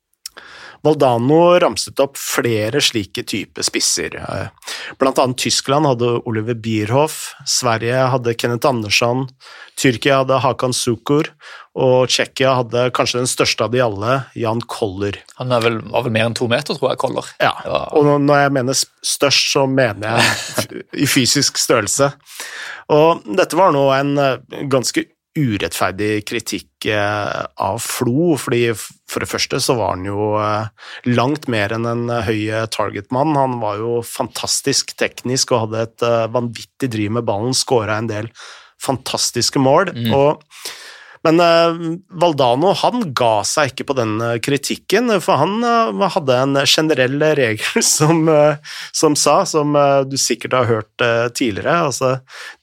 Valdano 0.85 1.41
ramset 1.59 1.99
opp 2.03 2.17
flere 2.19 2.81
slike 2.83 3.23
typer 3.27 3.65
spisser. 3.65 4.17
Blant 4.99 5.21
annet 5.21 5.41
Tyskland 5.41 5.89
hadde 5.89 6.17
Oliver 6.29 6.57
Bierhoff, 6.57 7.33
Sverige 7.45 8.07
hadde 8.13 8.35
Kenneth 8.37 8.67
Andersson, 8.69 9.25
Tyrkia 9.77 10.21
hadde 10.21 10.39
Hakan 10.43 10.73
Sukur, 10.75 11.29
og 11.77 12.09
Tsjekkia 12.09 12.55
hadde 12.57 12.87
kanskje 12.97 13.21
den 13.21 13.29
største 13.29 13.67
av 13.67 13.73
de 13.73 13.81
alle, 13.83 14.21
Jan 14.37 14.63
Koller. 14.65 15.19
Han 15.37 15.53
vel, 15.61 15.81
var 15.91 16.07
vel 16.07 16.15
mer 16.15 16.29
enn 16.29 16.37
to 16.37 16.47
meter, 16.49 16.77
tror 16.77 16.93
jeg, 16.93 17.01
Koller. 17.03 17.27
Ja, 17.43 17.53
og 17.93 18.07
når 18.23 18.45
jeg 18.45 18.55
mener 18.57 18.77
størst, 18.77 19.51
så 19.53 19.67
mener 19.69 20.17
jeg 20.17 20.81
i 21.05 21.09
fysisk 21.09 21.61
størrelse. 21.61 22.09
Og 22.93 23.27
dette 23.37 23.59
var 23.59 23.75
nå 23.75 23.85
en 23.93 24.17
ganske 24.71 25.05
urettferdig 25.37 26.25
kritikk 26.27 26.87
eh, 26.89 27.43
av 27.61 27.79
Flo, 27.83 28.35
fordi 28.41 28.71
for 28.77 29.23
det 29.23 29.29
første 29.29 29.59
så 29.63 29.77
var 29.77 29.95
han 29.95 30.07
jo 30.07 30.33
eh, 30.41 30.69
langt 31.13 31.47
mer 31.51 31.75
enn 31.75 31.87
en 31.89 32.11
høy 32.27 32.49
targetmann. 32.73 33.37
Han 33.37 33.59
var 33.63 33.81
jo 33.81 33.99
fantastisk 34.05 34.95
teknisk 34.99 35.53
og 35.53 35.67
hadde 35.67 35.85
et 35.87 36.07
eh, 36.07 36.25
vanvittig 36.33 36.91
driv 36.97 37.15
med 37.19 37.27
ballen, 37.29 37.55
skåra 37.57 37.99
en 38.01 38.11
del 38.11 38.31
fantastiske 38.83 39.61
mål. 39.61 39.93
Mm. 39.95 40.11
og 40.13 40.43
men 41.27 41.39
eh, 41.43 41.97
Valdano 42.21 42.73
han 42.81 43.09
ga 43.17 43.41
seg 43.47 43.73
ikke 43.73 43.87
på 43.89 43.97
den 43.99 44.15
eh, 44.23 44.37
kritikken, 44.43 45.11
for 45.23 45.41
han 45.41 45.59
eh, 45.65 46.03
hadde 46.15 46.37
en 46.43 46.59
generell 46.63 47.19
regel 47.39 47.83
som, 47.97 48.25
som 48.95 49.17
sa, 49.19 49.41
som 49.47 49.75
du 50.07 50.17
sikkert 50.19 50.55
har 50.57 50.69
hørt 50.69 51.05
tidligere, 51.37 51.75
altså 51.89 52.11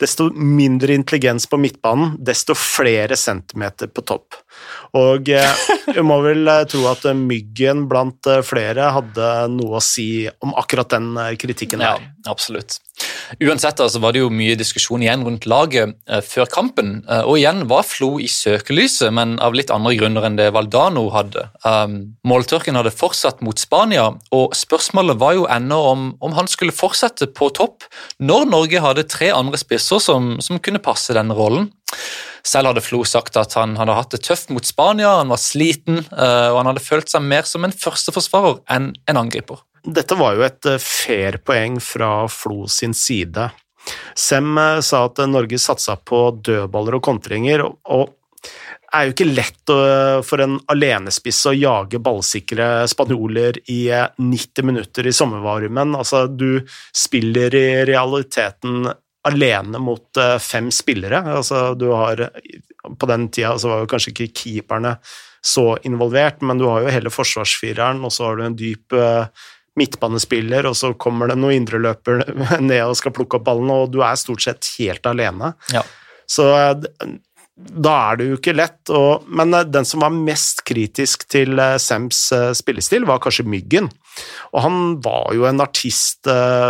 desto 0.00 0.28
mindre 0.34 0.94
intelligens 0.96 1.46
på 1.50 1.58
midtbanen, 1.60 2.16
desto 2.24 2.56
flere 2.58 3.16
centimeter 3.18 3.90
på 3.92 4.04
topp. 4.06 4.38
Og 4.98 5.28
jeg 5.28 6.04
må 6.06 6.20
vel 6.22 6.48
tro 6.70 6.84
at 6.90 7.06
Myggen 7.18 7.84
blant 7.90 8.28
flere 8.46 8.92
hadde 8.94 9.30
noe 9.54 9.80
å 9.80 9.82
si 9.82 10.26
om 10.44 10.54
akkurat 10.58 10.94
den 10.94 11.12
kritikken 11.40 11.54
kritikken 11.54 11.80
Ja, 11.80 11.98
absolutt. 12.30 12.80
Uansett 13.42 13.80
altså, 13.80 14.00
var 14.02 14.14
det 14.14 14.22
jo 14.22 14.30
mye 14.32 14.56
diskusjon 14.58 15.02
igjen 15.04 15.24
rundt 15.26 15.46
laget 15.50 15.94
eh, 16.08 16.22
før 16.24 16.48
kampen. 16.50 16.96
Eh, 17.08 17.22
og 17.24 17.38
igjen 17.40 17.64
var 17.70 17.86
Flo 17.88 18.16
i 18.22 18.28
søkelyset, 18.30 19.10
men 19.14 19.36
av 19.42 19.56
litt 19.56 19.72
andre 19.74 19.94
grunner 19.98 20.26
enn 20.28 20.38
det 20.38 20.50
Valdano 20.54 21.06
hadde. 21.14 21.46
Um, 21.64 21.96
måltørken 22.26 22.78
hadde 22.78 22.94
fortsatt 22.94 23.42
mot 23.44 23.60
Spania, 23.60 24.10
og 24.34 24.54
spørsmålet 24.56 25.20
var 25.20 25.38
jo 25.38 25.48
ennå 25.50 25.80
om, 25.92 26.06
om 26.24 26.36
han 26.36 26.50
skulle 26.50 26.74
fortsette 26.74 27.30
på 27.36 27.50
topp 27.56 27.88
når 28.22 28.48
Norge 28.50 28.84
hadde 28.84 29.08
tre 29.10 29.32
andre 29.34 29.60
spisser 29.60 30.02
som, 30.02 30.36
som 30.44 30.62
kunne 30.62 30.82
passe 30.82 31.16
denne 31.16 31.36
rollen. 31.36 31.70
Selv 32.44 32.68
hadde 32.68 32.84
Flo 32.84 33.00
sagt 33.08 33.38
at 33.40 33.56
han 33.56 33.78
hadde 33.80 33.96
hatt 33.96 34.12
det 34.12 34.20
tøft 34.26 34.50
mot 34.52 34.66
Spania, 34.68 35.16
han 35.22 35.32
var 35.32 35.40
sliten, 35.40 36.02
eh, 36.12 36.48
og 36.52 36.60
han 36.60 36.72
hadde 36.72 36.84
følt 36.84 37.12
seg 37.12 37.24
mer 37.24 37.48
som 37.48 37.64
en 37.64 37.72
førsteforsvarer 37.72 38.60
enn 38.74 38.92
en 39.08 39.20
angriper. 39.20 39.62
Dette 39.84 40.16
var 40.16 40.36
jo 40.38 40.44
et 40.46 40.66
eh, 40.70 40.80
fair 40.80 41.36
poeng 41.44 41.76
fra 41.82 42.24
Flo 42.32 42.64
sin 42.70 42.94
side. 42.96 43.50
Sem 44.16 44.56
eh, 44.58 44.80
sa 44.84 45.04
at 45.10 45.20
eh, 45.20 45.28
Norge 45.28 45.58
satsa 45.60 45.98
på 46.00 46.26
dødballer 46.44 46.96
og 46.98 47.04
kontringer, 47.04 47.66
og- 47.68 48.14
det 48.94 49.00
er 49.00 49.06
jo 49.08 49.12
ikke 49.16 49.34
lett 49.34 49.70
for 50.22 50.38
en 50.44 50.52
alenespiss 50.70 51.40
å 51.50 51.52
jage 51.56 51.98
ballsikre 51.98 52.84
spanjoler 52.86 53.56
i 53.72 53.88
eh, 53.90 54.04
90 54.22 54.68
minutter 54.68 55.08
i 55.10 55.12
sommervarmen. 55.16 55.96
Altså, 55.98 56.28
du 56.30 56.60
spiller 56.94 57.56
i 57.58 57.64
realiteten 57.88 58.86
alene 59.26 59.80
mot 59.82 60.20
fem 60.44 60.68
spillere. 60.70 61.24
Altså, 61.40 61.72
du 61.74 61.88
har 61.90 62.28
På 63.00 63.08
den 63.10 63.26
tida 63.32 63.56
så 63.58 63.72
var 63.72 63.82
jo 63.82 63.90
kanskje 63.90 64.12
ikke 64.12 64.30
keeperne 64.44 64.94
så 65.42 65.72
involvert, 65.88 66.42
men 66.44 66.60
du 66.60 66.68
har 66.68 66.84
jo 66.84 66.92
hele 66.94 67.10
forsvarsfireren, 67.10 68.04
og 68.04 68.12
så 68.12 68.28
har 68.28 68.36
du 68.38 68.44
en 68.46 68.56
dyp 68.60 68.94
midtbanespiller, 69.78 70.68
og 70.68 70.76
så 70.78 70.92
kommer 70.94 71.30
det 71.30 71.38
noen 71.40 71.58
indreløper 71.60 72.24
ned 72.62 72.80
og 72.84 72.96
skal 72.98 73.14
plukke 73.16 73.40
opp 73.40 73.46
ballen, 73.48 73.72
og 73.74 73.92
du 73.94 74.00
er 74.06 74.18
stort 74.20 74.44
sett 74.46 74.74
helt 74.78 75.06
alene. 75.10 75.54
Ja. 75.74 75.82
Så 76.30 76.46
eh, 76.56 76.86
da 77.54 77.94
er 78.10 78.18
det 78.18 78.28
jo 78.28 78.38
ikke 78.38 78.56
lett. 78.56 78.80
Og, 78.94 79.26
men 79.28 79.54
eh, 79.54 79.66
den 79.68 79.86
som 79.88 80.04
var 80.04 80.14
mest 80.14 80.64
kritisk 80.68 81.26
til 81.30 81.58
Sams 81.58 81.86
Sems 81.88 82.24
eh, 82.36 82.48
spillestil, 82.56 83.06
var 83.08 83.22
kanskje 83.24 83.46
Myggen. 83.48 83.90
Og 84.54 84.64
han 84.64 84.80
var 85.04 85.34
jo 85.34 85.46
en 85.48 85.62
artist 85.64 86.28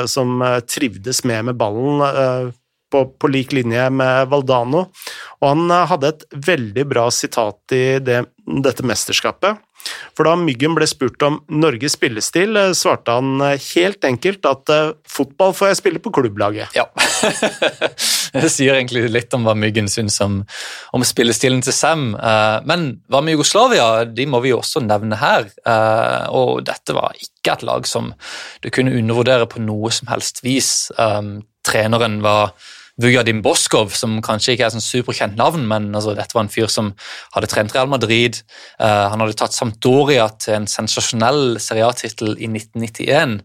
som 0.08 0.40
trivdes 0.64 1.18
med 1.28 1.50
med 1.50 1.58
ballen 1.60 2.00
på, 2.88 3.02
på 3.20 3.28
lik 3.28 3.52
linje 3.52 3.82
med 3.92 4.30
Valdano. 4.32 4.86
Og 5.42 5.44
han 5.50 5.74
hadde 5.90 6.14
et 6.14 6.24
veldig 6.48 6.86
bra 6.88 7.04
sitat 7.12 7.74
i 7.76 7.82
det, 8.00 8.22
dette 8.64 8.86
mesterskapet. 8.88 9.60
For 10.14 10.28
da 10.28 10.34
Myggen 10.38 10.74
ble 10.76 10.86
spurt 10.88 11.22
om 11.26 11.40
Norges 11.52 11.96
spillestil, 11.98 12.56
eh, 12.56 12.72
svarte 12.76 13.16
han 13.16 13.40
eh, 13.44 13.60
helt 13.74 14.04
enkelt 14.06 14.46
at 14.48 14.72
eh, 14.72 14.92
fotball 15.10 15.54
får 15.56 15.72
jeg 15.72 15.80
spille 15.80 16.02
på 16.02 16.12
klubblaget. 16.14 16.74
Ja. 16.76 16.86
det 18.44 18.50
sier 18.52 18.78
egentlig 18.78 19.06
litt 19.10 19.34
om 19.36 19.46
hva 19.46 19.56
Myggen 19.58 19.90
syns 19.90 20.20
om, 20.24 20.40
om 20.94 21.06
spillestilen 21.06 21.62
til 21.64 21.76
Sam. 21.76 22.12
Men 22.68 22.86
hva 23.10 23.22
med 23.24 23.36
Jugoslavia? 23.36 24.04
De 24.06 24.26
må 24.30 24.40
vi 24.44 24.52
jo 24.52 24.60
også 24.60 24.82
nevne 24.84 25.18
her. 25.20 25.48
Og 26.34 26.64
dette 26.66 26.96
var 26.96 27.14
ikke 27.18 27.54
et 27.54 27.66
lag 27.66 27.86
som 27.88 28.12
du 28.64 28.70
kunne 28.74 28.94
undervurdere 28.94 29.46
på 29.50 29.62
noe 29.62 29.92
som 29.94 30.10
helst 30.10 30.42
vis. 30.46 30.88
Treneren 31.64 32.20
var 32.24 32.54
Vujadim 33.02 33.40
Boskov, 33.42 33.90
som 33.98 34.20
kanskje 34.22 34.54
ikke 34.54 34.68
er 34.68 34.74
sånn 34.74 34.84
superkjent 34.84 35.38
navn, 35.38 35.64
men 35.70 35.90
altså, 35.90 36.14
dette 36.14 36.36
var 36.36 36.46
en 36.46 36.52
fyr 36.52 36.70
som 36.70 36.92
hadde 37.34 37.50
trent 37.50 37.74
Real 37.74 37.90
Madrid. 37.90 38.38
Uh, 38.78 39.10
han 39.10 39.24
hadde 39.24 39.34
tatt 39.40 39.56
Sampdoria 39.56 40.28
til 40.38 40.60
en 40.60 40.68
sensasjonell 40.70 41.58
seriatittel 41.62 42.36
i 42.38 42.50
1991. 42.52 43.40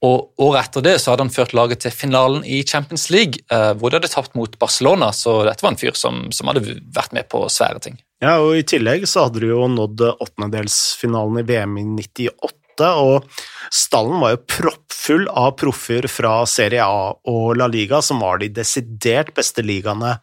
Og 0.00 0.40
Året 0.40 0.70
etter 0.70 0.84
det 0.86 0.94
så 1.02 1.12
hadde 1.12 1.26
han 1.26 1.32
ført 1.32 1.52
laget 1.54 1.82
til 1.84 1.92
finalen 1.92 2.42
i 2.42 2.62
Champions 2.66 3.10
League, 3.14 3.44
uh, 3.52 3.76
hvor 3.78 3.92
de 3.92 4.00
hadde 4.00 4.10
tapt 4.10 4.34
mot 4.38 4.58
Barcelona. 4.58 5.12
Så 5.14 5.42
dette 5.46 5.62
var 5.62 5.76
en 5.76 5.80
fyr 5.80 5.94
som, 5.98 6.24
som 6.34 6.50
hadde 6.50 6.64
vært 6.90 7.14
med 7.14 7.30
på 7.30 7.44
svære 7.52 7.84
ting. 7.84 8.00
Ja, 8.20 8.40
og 8.42 8.58
I 8.58 8.66
tillegg 8.68 9.06
så 9.08 9.28
hadde 9.28 9.40
du 9.40 9.52
jo 9.52 9.68
nådd 9.70 10.02
åttendedelsfinalen 10.10 11.40
i 11.40 11.46
VM 11.48 11.78
i 11.80 11.84
98, 12.02 12.59
og 12.88 13.26
stallen 13.70 14.20
var 14.22 14.32
jo 14.36 14.40
proppfull 14.50 15.26
av 15.28 15.52
proffer 15.60 16.08
fra 16.10 16.40
Serie 16.48 16.82
A 16.84 17.12
og 17.28 17.56
La 17.60 17.66
Liga, 17.70 18.00
som 18.02 18.20
var 18.24 18.38
de 18.42 18.48
desidert 18.48 19.34
beste 19.36 19.62
ligaene 19.62 20.16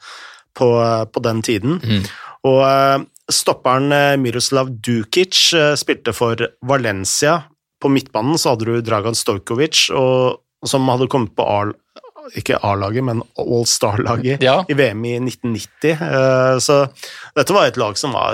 på, 0.58 0.68
på 1.14 1.24
den 1.24 1.42
tiden. 1.46 1.78
Og 2.48 2.62
eh, 2.66 2.98
stopperen 3.32 3.92
eh, 3.92 4.16
Miroslav 4.22 4.70
Dukic 4.84 5.54
eh, 5.58 5.74
spilte 5.80 6.14
for 6.16 6.42
Valencia. 6.66 7.44
På 7.82 7.90
midtbanen 7.94 8.38
så 8.42 8.56
hadde 8.56 8.66
du 8.66 8.82
Dragan 8.82 9.16
Stojkovic, 9.18 9.88
og, 9.94 10.40
som 10.66 10.88
hadde 10.90 11.08
kommet 11.12 11.36
på 11.38 11.46
A- 11.46 11.76
ikke 12.36 12.58
A-laget, 12.66 13.06
men 13.08 13.22
All-Star-laget 13.40 14.42
Ja. 14.44 14.58
i 14.68 14.76
VM 14.76 15.06
i 15.08 15.14
1990. 15.22 15.94
Eh, 15.94 16.58
Så 16.60 16.80
dette 17.38 17.54
var 17.56 17.68
et 17.70 17.78
lag 17.80 17.96
som 17.98 18.12
var 18.18 18.34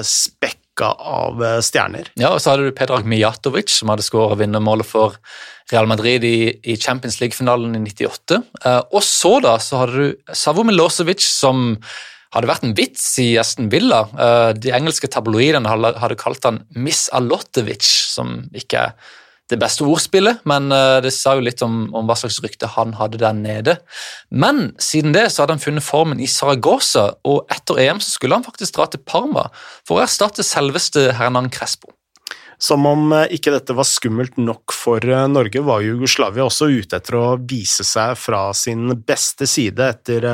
spekka 0.74 0.92
av 0.98 1.44
eh, 1.44 1.62
stjerner. 1.62 2.10
Ja, 2.16 2.34
og 2.34 2.42
så 2.42 2.52
hadde 2.54 2.70
du 2.70 2.76
Pedrag 2.76 3.06
Mijatovic, 3.06 3.70
som 3.70 3.90
hadde 3.90 4.04
skåret 4.04 4.40
vinnermålet 4.40 4.86
for 4.86 5.16
Real 5.72 5.88
Madrid 5.88 6.24
i, 6.24 6.60
i 6.64 6.78
Champions 6.78 7.20
League-finalen 7.22 7.76
i 7.76 7.80
98. 7.80 8.42
Eh, 8.66 8.82
og 8.92 9.04
så 9.04 9.40
da 9.40 9.58
så 9.60 9.84
hadde 9.84 9.94
du 9.94 10.34
Savo 10.34 10.64
Milosevic, 10.64 11.22
som 11.22 11.78
hadde 12.34 12.50
vært 12.50 12.64
en 12.66 12.74
vits 12.76 13.20
i 13.22 13.38
Aston 13.38 13.70
Villa. 13.70 14.08
Eh, 14.18 14.54
de 14.58 14.74
engelske 14.74 15.08
tabloidene 15.08 15.70
hadde, 15.70 16.18
kalt 16.18 16.44
han 16.44 16.64
Miss 16.76 17.10
Alotevic, 17.14 17.86
som 17.86 18.44
ikke 18.54 18.88
er 18.90 19.12
det 19.54 19.62
beste 19.62 19.86
ordspillet, 19.86 20.42
men 20.50 20.72
eh, 20.74 21.00
det 21.06 21.14
sa 21.16 21.36
jo 21.38 21.46
litt 21.46 21.62
om, 21.66 21.88
om 21.96 22.10
hva 22.10 22.18
slags 22.20 22.40
rykte 22.44 22.70
han 22.76 22.96
hadde 22.98 23.22
der 23.22 23.36
nede. 23.38 23.78
Men 24.34 24.72
siden 24.82 25.16
det 25.16 25.30
så 25.32 25.44
hadde 25.44 25.58
han 25.58 25.64
funnet 25.64 25.86
formen 25.86 26.22
i 26.24 26.30
Saragossa, 26.30 27.12
og 27.28 27.52
etter 27.54 27.82
EM 27.86 28.02
så 28.04 28.16
skulle 28.16 28.40
han 28.40 28.46
faktisk 28.46 28.78
dra 28.78 28.90
til 28.90 29.04
Parma 29.06 29.50
for 29.86 30.00
å 30.00 30.06
erstatte 30.06 30.46
selveste 30.46 31.12
Hernan 31.20 31.52
Crespo. 31.54 31.94
Som 32.64 32.88
om 32.88 33.12
eh, 33.14 33.30
ikke 33.38 33.54
dette 33.54 33.76
var 33.78 33.88
skummelt 33.90 34.40
nok 34.42 34.74
for 34.76 35.04
eh, 35.06 35.28
Norge, 35.30 35.64
var 35.66 35.86
Jugoslavia 35.86 36.48
også 36.48 36.72
ute 36.74 37.00
etter 37.00 37.20
å 37.20 37.26
vise 37.38 37.86
seg 37.88 38.18
fra 38.20 38.48
sin 38.58 38.90
beste 39.06 39.50
side 39.50 39.94
etter 39.96 40.30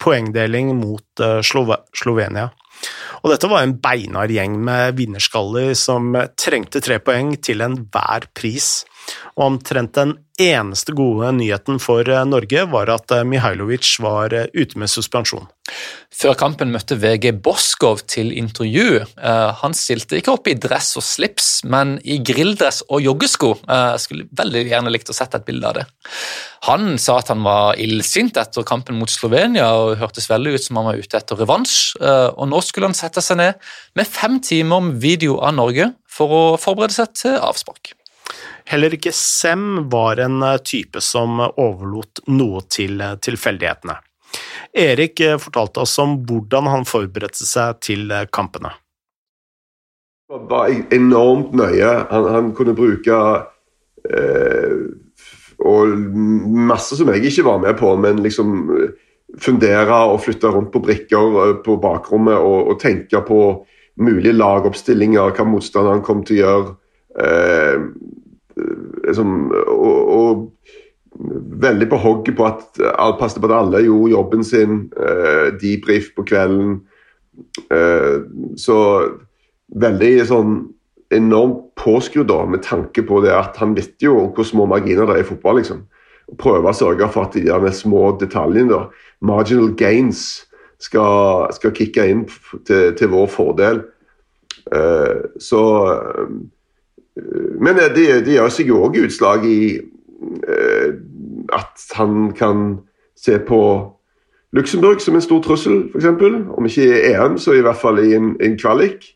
poengdeling 0.00 0.74
mot 0.78 1.26
Slove 1.46 1.82
Slovenia. 1.96 2.50
Og 3.20 3.32
dette 3.32 3.50
var 3.50 3.64
en 3.64 3.76
beinhard 3.82 4.32
gjeng 4.32 4.56
med 4.64 4.96
vinnerskaller 4.98 5.74
som 5.78 6.14
trengte 6.40 6.82
tre 6.84 7.00
poeng 7.04 7.34
til 7.44 7.64
enhver 7.64 8.28
pris. 8.36 8.70
Og 9.36 9.46
omtrent 9.52 9.94
den 9.96 10.16
eneste 10.40 10.94
gode 10.96 11.30
nyheten 11.36 11.80
for 11.82 12.06
eh, 12.08 12.24
Norge 12.28 12.64
var 12.72 12.90
at 12.92 13.12
eh, 13.14 13.26
Mihailovic 13.28 13.92
var 14.02 14.34
eh, 14.36 14.48
ute 14.54 14.78
med 14.80 14.90
suspensjon. 14.90 15.48
Før 16.20 16.34
kampen 16.38 16.72
møtte 16.72 16.96
VG 16.98 17.30
Boskov 17.44 18.02
til 18.10 18.32
intervju. 18.34 19.04
Han 19.60 19.76
stilte 19.78 20.18
ikke 20.18 20.32
opp 20.34 20.48
i 20.50 20.56
dress 20.58 20.88
og 20.98 21.04
slips, 21.06 21.60
men 21.70 21.94
i 22.02 22.16
grilldress 22.26 22.80
og 22.88 23.04
joggesko. 23.04 23.52
Jeg 23.62 24.02
skulle 24.02 24.26
veldig 24.36 24.64
gjerne 24.66 24.90
likt 24.90 25.12
å 25.12 25.14
sette 25.14 25.38
et 25.38 25.46
bilde 25.46 25.70
av 25.70 25.78
det. 25.78 25.84
Han 26.66 26.98
sa 26.98 27.20
at 27.22 27.30
han 27.30 27.46
var 27.46 27.78
illsint 27.78 28.42
etter 28.42 28.66
kampen 28.66 28.98
mot 28.98 29.14
Slovenia 29.14 29.70
og 29.78 29.94
hørtes 30.02 30.26
veldig 30.32 30.56
ut 30.58 30.66
som 30.66 30.82
han 30.82 30.90
var 30.90 30.98
ute 30.98 31.22
etter 31.22 31.38
revansj. 31.38 31.78
Og 32.02 32.50
nå 32.50 32.64
skulle 32.66 32.90
han 32.90 32.98
sette 32.98 33.22
seg 33.22 33.38
ned 33.38 33.70
med 33.94 34.10
fem 34.10 34.42
timer 34.42 34.82
om 34.82 34.92
video 34.98 35.38
av 35.38 35.54
Norge 35.62 35.92
for 36.10 36.34
å 36.34 36.44
forberede 36.60 36.98
seg 36.98 37.14
til 37.22 37.38
avspark. 37.38 37.94
Heller 38.70 38.94
ikke 38.94 39.12
Sem 39.16 39.88
var 39.90 40.20
en 40.22 40.42
eh, 40.46 40.60
type 40.62 41.02
som 41.02 41.40
overlot 41.42 42.22
noe 42.30 42.62
til 42.70 43.00
eh, 43.02 43.16
tilfeldighetene. 43.22 43.96
Erik 44.78 45.20
eh, 45.26 45.38
fortalte 45.42 45.82
oss 45.82 45.96
om 46.02 46.20
hvordan 46.28 46.70
han 46.70 46.86
forberedte 46.86 47.46
seg 47.48 47.80
til 47.82 48.14
kampene. 48.30 48.72
Han 50.30 50.46
var 50.46 50.70
enormt 50.94 51.56
nøye. 51.58 51.94
Han, 52.12 52.28
han 52.30 52.52
kunne 52.54 52.76
bruke 52.78 53.16
eh, 54.06 54.76
og 55.60 55.90
masse 56.70 56.96
som 56.96 57.10
jeg 57.12 57.26
ikke 57.28 57.44
var 57.44 57.58
med 57.60 57.74
på, 57.76 57.90
men 58.00 58.22
liksom 58.24 58.54
fundere 59.42 59.98
og 60.08 60.22
flytte 60.24 60.48
rundt 60.54 60.70
på 60.72 60.80
brikker 60.82 61.58
på 61.66 61.76
bakrommet 61.82 62.38
og, 62.38 62.70
og 62.72 62.78
tenke 62.80 63.20
på 63.26 63.42
mulige 64.00 64.32
lagoppstillinger, 64.32 65.34
hva 65.36 65.44
motstanderen 65.44 66.00
kom 66.06 66.22
til 66.24 66.38
å 66.38 66.40
gjøre. 66.40 66.72
Eh, 67.20 67.84
liksom, 68.56 69.50
og, 69.66 70.00
og 70.14 70.48
veldig 71.60 71.88
på 71.90 71.98
hogget 72.00 72.36
på 72.38 72.46
at 72.46 72.80
alle 72.92 73.18
passet 73.18 73.42
på 73.42 73.50
at 73.50 73.56
alle 73.58 73.84
gjorde 73.84 74.12
jobben 74.14 74.44
sin. 74.44 74.82
Eh, 74.96 75.52
debrief 75.60 76.10
på 76.16 76.24
kvelden. 76.28 76.80
Eh, 77.70 78.20
så 78.60 78.78
veldig 79.80 80.12
sånn 80.28 80.60
enormt 81.14 81.70
påskrudd 81.80 82.30
med 82.50 82.62
tanke 82.62 83.02
på 83.06 83.20
det 83.24 83.32
at 83.34 83.56
han 83.58 83.74
vet 83.74 83.96
jo 84.02 84.28
hvor 84.34 84.46
små 84.46 84.66
marginer 84.70 85.08
det 85.08 85.18
er 85.18 85.24
i 85.24 85.30
fotball. 85.30 85.60
liksom. 85.60 85.86
Prøve 86.38 86.70
å 86.70 86.76
sørge 86.76 87.08
for 87.10 87.26
at 87.26 87.34
de 87.34 87.48
der 87.48 87.72
små 87.74 88.12
detaljene, 88.20 88.70
da, 88.70 88.84
marginal 89.20 89.74
gains, 89.74 90.46
skal, 90.80 91.50
skal 91.52 91.74
kicke 91.76 92.06
inn 92.08 92.22
til, 92.64 92.94
til 92.96 93.10
vår 93.12 93.26
fordel. 93.28 93.82
Uh, 94.70 95.26
så 95.42 95.60
uh, 95.90 96.30
Men 97.60 97.76
det, 97.76 98.24
det 98.26 98.36
gjør 98.36 98.52
seg 98.54 98.68
jo 98.70 98.82
òg 98.86 98.98
utslag 99.02 99.46
i 99.48 99.62
uh, 99.80 100.90
at 101.52 101.88
han 101.96 102.30
kan 102.36 102.78
se 103.18 103.38
på 103.38 103.62
Luxembourg 104.52 105.00
som 105.00 105.14
en 105.14 105.22
stor 105.22 105.42
trussel, 105.44 105.84
f.eks. 105.94 106.06
Om 106.56 106.66
ikke 106.66 106.86
i 106.86 107.12
EM, 107.12 107.38
så 107.38 107.54
i 107.54 107.62
hvert 107.62 107.78
fall 107.78 108.00
i 108.02 108.14
en, 108.16 108.32
en 108.42 108.56
kvalik. 108.58 109.06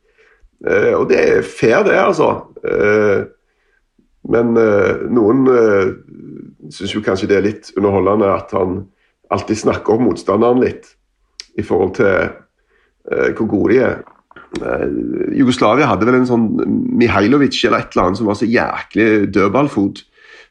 Uh, 0.63 0.95
og 1.01 1.09
det 1.11 1.19
er 1.21 1.43
fair, 1.43 1.83
det, 1.87 1.97
altså. 1.99 2.31
Uh, 2.63 3.27
men 4.31 4.55
uh, 4.57 5.05
noen 5.13 5.43
uh, 5.51 5.91
syns 6.73 6.95
jo 6.95 7.03
kanskje 7.05 7.29
det 7.33 7.39
er 7.39 7.49
litt 7.49 7.73
underholdende 7.77 8.31
at 8.31 8.55
han 8.57 8.85
alltid 9.35 9.59
snakker 9.65 9.97
om 9.97 10.07
motstanderen 10.09 10.63
litt 10.63 10.95
i 11.59 11.63
forhold 11.63 11.95
til 11.99 12.41
hvor 13.05 13.47
gode 13.51 13.75
de 13.75 13.81
er. 13.85 13.99
Jugoslavia 15.35 15.89
hadde 15.91 16.07
vel 16.09 16.21
en 16.21 16.29
sånn 16.29 16.49
Mihailovic 17.01 17.59
eller 17.65 17.83
et 17.83 17.95
eller 17.95 18.09
annet 18.09 18.21
som 18.21 18.29
var 18.29 18.39
så 18.39 18.49
jæklig 18.49 19.09
dødballfot. 19.35 20.05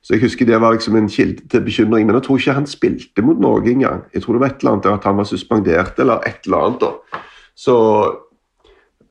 Så 0.04 0.18
jeg 0.18 0.26
husker 0.26 0.50
det 0.50 0.60
var 0.60 0.76
liksom 0.76 0.98
en 1.00 1.08
kilde 1.12 1.46
til 1.48 1.64
bekymring. 1.64 2.08
Men 2.08 2.18
jeg 2.20 2.26
tror 2.26 2.42
ikke 2.42 2.58
han 2.58 2.68
spilte 2.68 3.24
mot 3.24 3.40
Norge 3.40 3.72
engang. 3.72 4.04
Jeg 4.12 4.26
tror 4.26 4.36
det 4.36 4.44
var 4.44 4.52
et 4.52 4.66
eller 4.66 4.74
annet 4.76 4.90
at 4.92 5.08
han 5.08 5.22
var 5.22 5.30
suspendert 5.30 6.02
eller 6.04 6.28
et 6.28 6.44
eller 6.50 6.68
annet. 6.68 6.84
da. 6.84 7.22
Så 7.56 7.78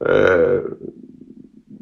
Eh, 0.02 0.62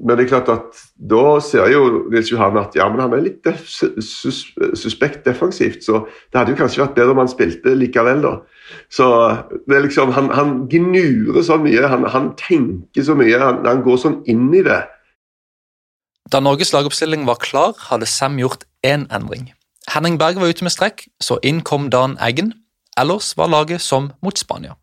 men 0.01 0.17
det 0.17 0.25
er 0.25 0.31
klart 0.31 0.49
at 0.53 0.79
da 0.97 1.25
ser 1.45 1.69
jo 1.73 2.07
Nils 2.13 2.31
Johan 2.33 2.57
at 2.61 2.77
ja, 2.79 2.87
men 2.89 3.03
han 3.03 3.15
er 3.17 3.25
litt 3.25 3.43
def 3.45 3.67
sus 3.69 4.47
suspekt 4.79 5.27
defensivt, 5.27 5.85
så 5.85 6.07
det 6.07 6.41
hadde 6.41 6.55
jo 6.55 6.61
kanskje 6.61 6.83
vært 6.87 6.97
bedre 6.97 7.15
om 7.15 7.21
han 7.21 7.33
spilte 7.33 7.77
likevel, 7.77 8.25
da. 8.25 8.33
Så 8.93 9.07
det 9.67 9.77
er 9.77 9.85
liksom, 9.87 10.13
Han, 10.17 10.31
han 10.35 10.55
gnurer 10.71 11.43
så 11.47 11.59
mye, 11.61 11.87
han, 11.89 12.07
han, 12.11 12.33
tenker 12.39 13.07
så 13.07 13.17
mye, 13.19 13.39
han, 13.39 13.63
han 13.67 13.85
går 13.87 14.01
sånn 14.03 14.19
inn 14.31 14.49
i 14.55 14.65
det. 14.67 14.83
Da 16.31 16.43
Norges 16.43 16.73
lagoppstilling 16.75 17.25
var 17.27 17.41
klar, 17.43 17.75
hadde 17.91 18.07
Sam 18.07 18.39
gjort 18.39 18.67
én 18.87 19.09
endring. 19.11 19.51
Henning 19.91 20.19
Berg 20.21 20.39
var 20.39 20.53
ute 20.53 20.67
med 20.67 20.75
strekk, 20.75 21.09
så 21.23 21.41
inn 21.43 21.65
kom 21.67 21.89
Dan 21.91 22.15
Eggen. 22.23 22.53
Ellers 23.01 23.33
var 23.39 23.51
laget 23.51 23.83
som 23.83 24.13
mot 24.23 24.39
Spania. 24.39 24.77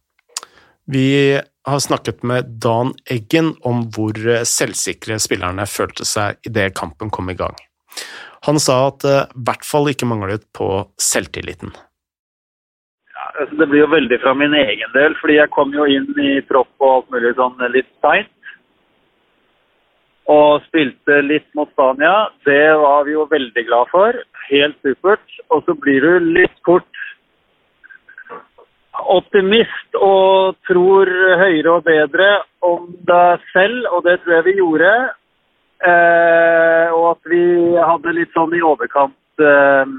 Vi 0.88 1.40
har 1.68 1.80
snakket 1.80 2.24
med 2.24 2.60
Dan 2.64 2.94
Eggen 3.12 3.54
om 3.68 3.86
hvor 3.92 4.16
selvsikre 4.48 5.20
spillerne 5.20 5.68
følte 5.68 6.08
seg 6.08 6.40
idet 6.48 6.74
kampen 6.80 7.12
kom 7.12 7.32
i 7.32 7.36
gang. 7.40 7.56
Han 8.48 8.60
sa 8.62 8.88
at 8.88 9.02
det 9.04 9.18
i 9.26 9.44
hvert 9.48 9.66
fall 9.68 9.90
ikke 9.92 10.08
manglet 10.08 10.46
på 10.56 10.70
selvtilliten. 11.02 11.74
Altså, 13.38 13.54
det 13.60 13.68
blir 13.70 13.84
jo 13.84 13.92
veldig 13.92 14.18
fra 14.24 14.34
min 14.34 14.56
egen 14.58 14.94
del, 14.96 15.14
fordi 15.22 15.38
jeg 15.38 15.54
kom 15.54 15.74
jo 15.76 15.86
inn 15.86 16.10
i 16.18 16.40
tropp 16.50 16.72
og 16.82 16.94
alt 16.94 17.12
mulig 17.14 17.36
sånn 17.38 17.60
litt 17.74 17.90
seint. 18.02 18.34
Og 20.28 20.64
spilte 20.66 21.22
litt 21.24 21.48
mot 21.56 21.70
Spania. 21.72 22.28
Det 22.44 22.74
var 22.82 23.06
vi 23.08 23.14
jo 23.14 23.28
veldig 23.30 23.64
glad 23.70 23.92
for. 23.94 24.18
Helt 24.50 24.76
supert. 24.84 25.38
Og 25.54 25.62
så 25.68 25.76
blir 25.78 26.04
du 26.04 26.32
litt 26.34 26.58
fort 26.68 27.04
optimist 28.98 30.00
og 30.02 30.58
tror 30.68 31.10
høyere 31.40 31.78
og 31.78 31.86
bedre 31.86 32.28
om 32.66 32.90
deg 33.08 33.46
selv, 33.54 33.86
og 33.94 34.04
det 34.10 34.18
tror 34.24 34.40
jeg 34.40 34.48
vi 34.50 34.58
gjorde. 34.58 34.92
Eh, 35.78 36.94
og 36.98 37.12
at 37.14 37.30
vi 37.30 37.42
hadde 37.78 38.16
litt 38.18 38.34
sånn 38.34 38.56
i 38.58 38.64
overkant 38.66 39.46
eh, 39.46 39.92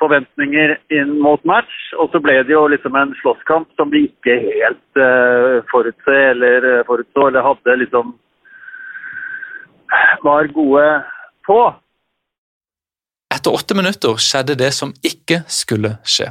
forventninger 0.00 0.76
inn 0.94 1.16
mot 1.22 1.42
match. 1.48 1.74
Og 1.98 2.12
så 2.12 2.20
ble 2.22 2.38
det 2.46 2.54
jo 2.54 2.66
liksom 2.70 2.96
en 2.98 3.14
slåsskamp 3.22 3.68
som 3.78 3.92
vi 3.94 4.06
ikke 4.08 4.38
helt 4.44 5.00
uh, 5.00 5.60
forutse 5.72 6.16
eller 6.32 6.66
eh, 6.70 6.86
forutså, 6.88 7.28
eller 7.28 7.46
hadde 7.46 7.76
liksom 7.82 8.14
var 10.22 10.50
gode 10.52 10.86
på. 11.46 11.60
Etter 13.34 13.54
åtte 13.54 13.76
minutter 13.76 14.18
skjedde 14.20 14.56
det 14.60 14.72
som 14.76 14.92
ikke 15.04 15.42
skulle 15.52 15.96
skje. 16.04 16.30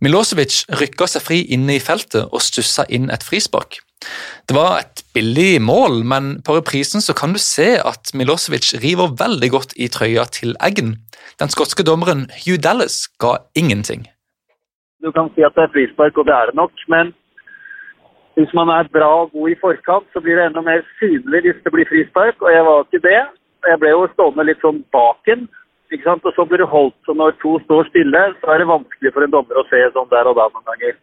Milosevic 0.00 0.62
rykka 0.80 1.06
seg 1.10 1.24
fri 1.24 1.42
inne 1.54 1.76
i 1.76 1.82
feltet 1.82 2.32
og 2.32 2.40
stussa 2.44 2.86
inn 2.88 3.10
et 3.12 3.24
frispark. 3.24 3.82
Det 4.48 4.56
var 4.56 4.80
et 4.80 5.02
billig 5.14 5.60
mål, 5.62 6.02
men 6.12 6.40
på 6.46 6.56
reprisen 6.56 7.04
så 7.04 7.14
kan 7.16 7.34
du 7.36 7.40
se 7.42 7.76
at 7.92 8.12
Milosevic 8.16 8.72
river 8.84 9.12
veldig 9.24 9.50
godt 9.56 9.76
i 9.76 9.90
trøya 9.92 10.24
til 10.38 10.56
Eggen. 10.68 10.96
Den 11.40 11.52
skotske 11.52 11.84
dommeren 11.86 12.28
Hugh 12.42 12.58
Dallas 12.66 13.06
ga 13.22 13.36
ingenting. 13.54 14.08
Du 15.04 15.12
kan 15.12 15.30
si 15.34 15.44
at 15.44 15.56
det 15.56 15.64
er 15.64 15.74
frispark, 15.74 16.18
og 16.18 16.26
det 16.28 16.34
er 16.36 16.50
det 16.50 16.56
nok, 16.62 16.72
men 16.88 17.12
hvis 18.36 18.52
man 18.58 18.68
er 18.72 18.88
bra 18.96 19.10
og 19.22 19.32
god 19.36 19.52
i 19.52 19.60
forkant, 19.60 20.06
så 20.12 20.20
blir 20.24 20.36
det 20.36 20.46
enda 20.48 20.62
mer 20.64 20.82
synlig 20.98 21.40
hvis 21.44 21.62
det 21.64 21.72
blir 21.74 21.88
frispark, 21.92 22.36
og 22.44 22.50
jeg 22.54 22.64
var 22.68 22.84
ikke 22.84 23.06
det. 23.08 23.22
Jeg 23.70 23.80
ble 23.80 23.90
jo 23.92 24.06
stående 24.14 24.46
litt 24.48 24.62
sånn 24.64 24.80
baken, 24.96 25.48
ikke 25.92 26.06
sant? 26.06 26.24
Og 26.24 26.32
så 26.36 26.46
blir 26.48 26.62
det 26.62 26.72
holdt. 26.72 26.96
Så 27.04 27.16
når 27.16 27.36
to 27.42 27.58
står 27.66 27.88
stille, 27.90 28.22
så 28.40 28.52
er 28.52 28.62
det 28.62 28.72
vanskelig 28.72 29.12
for 29.14 29.26
en 29.26 29.34
dommer 29.34 29.60
å 29.60 29.66
se 29.68 29.80
sånn 29.96 30.12
der 30.12 30.30
og 30.30 30.38
da 30.38 30.46
noen 30.52 30.68
ganger. 30.70 30.96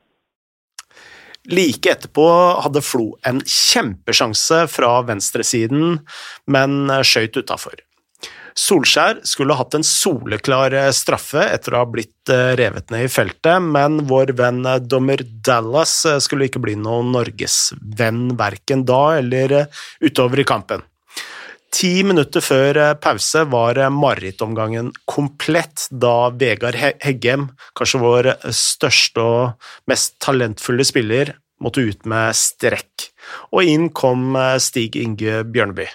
Like 1.47 1.91
etterpå 1.93 2.27
hadde 2.63 2.83
Flo 2.83 3.13
en 3.27 3.39
kjempesjanse 3.41 4.65
fra 4.71 4.97
venstresiden, 5.07 6.01
men 6.51 6.79
skøyt 7.07 7.39
utafor. 7.39 7.79
Solskjær 8.57 9.19
skulle 9.27 9.55
hatt 9.55 9.75
en 9.77 9.85
soleklar 9.85 10.73
straffe 10.97 11.43
etter 11.45 11.75
å 11.75 11.83
ha 11.83 11.89
blitt 11.93 12.31
revet 12.57 12.89
ned 12.91 13.05
i 13.05 13.11
feltet, 13.11 13.61
men 13.61 14.01
vår 14.09 14.33
venn 14.39 14.65
dommer 14.89 15.21
Dallas 15.45 15.99
skulle 16.25 16.49
ikke 16.49 16.63
bli 16.65 16.73
noen 16.81 17.13
norgesvenn 17.13 18.31
verken 18.39 18.83
da 18.89 19.01
eller 19.19 19.59
utover 20.01 20.41
i 20.41 20.47
kampen. 20.49 20.81
Ti 21.73 21.99
minutter 22.07 22.43
før 22.43 22.77
eh, 22.79 22.93
pause 23.01 23.43
var 23.51 23.79
eh, 23.81 23.91
marerittomgangen 23.91 24.93
komplett 25.09 25.87
da 25.91 26.29
Vegard 26.31 26.77
Heggem, 27.03 27.49
kanskje 27.75 28.01
vår 28.01 28.31
største 28.55 29.23
og 29.25 29.67
mest 29.91 30.15
talentfulle 30.23 30.87
spiller, 30.87 31.35
måtte 31.59 31.83
ut 31.83 32.07
med 32.07 32.37
strekk. 32.37 33.09
Og 33.51 33.67
inn 33.67 33.89
kom 33.91 34.37
eh, 34.39 34.55
Stig 34.63 34.95
Inge 34.95 35.43
Bjørneby. 35.51 35.89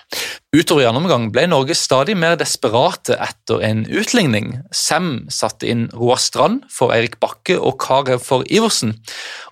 Utover 0.52 0.84
gjennomgang 0.84 1.30
ble 1.32 1.46
Norge 1.48 1.72
stadig 1.78 2.18
mer 2.20 2.36
desperate 2.36 3.16
etter 3.16 3.64
en 3.64 3.86
utligning. 3.88 4.58
Sem 4.76 5.22
satte 5.32 5.70
inn 5.72 5.86
Roar 5.96 6.20
Strand 6.20 6.66
for 6.68 6.92
Eirik 6.92 7.16
Bakke 7.24 7.56
og 7.56 7.78
Carew 7.80 8.20
for 8.20 8.44
Iversen. 8.52 8.98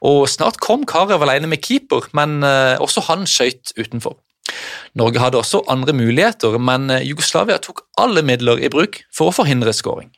Og 0.05 0.27
snart 0.29 0.61
kom 0.61 0.85
Carew 0.85 1.25
alene 1.25 1.49
med 1.49 1.65
keeper, 1.65 2.11
men 2.13 2.45
også 2.45 3.09
han 3.09 3.25
skøyt 3.25 3.73
utenfor. 3.81 4.21
Norge 4.99 5.23
hadde 5.23 5.41
også 5.41 5.63
andre 5.71 5.95
muligheter, 5.97 6.57
men 6.59 6.91
eh, 6.91 7.05
Jugoslavia 7.07 7.61
tok 7.63 7.85
alle 8.01 8.25
midler 8.27 8.63
i 8.63 8.71
bruk 8.73 9.03
for 9.15 9.31
å 9.31 9.37
forhindre 9.37 9.75
skåring. 9.77 10.11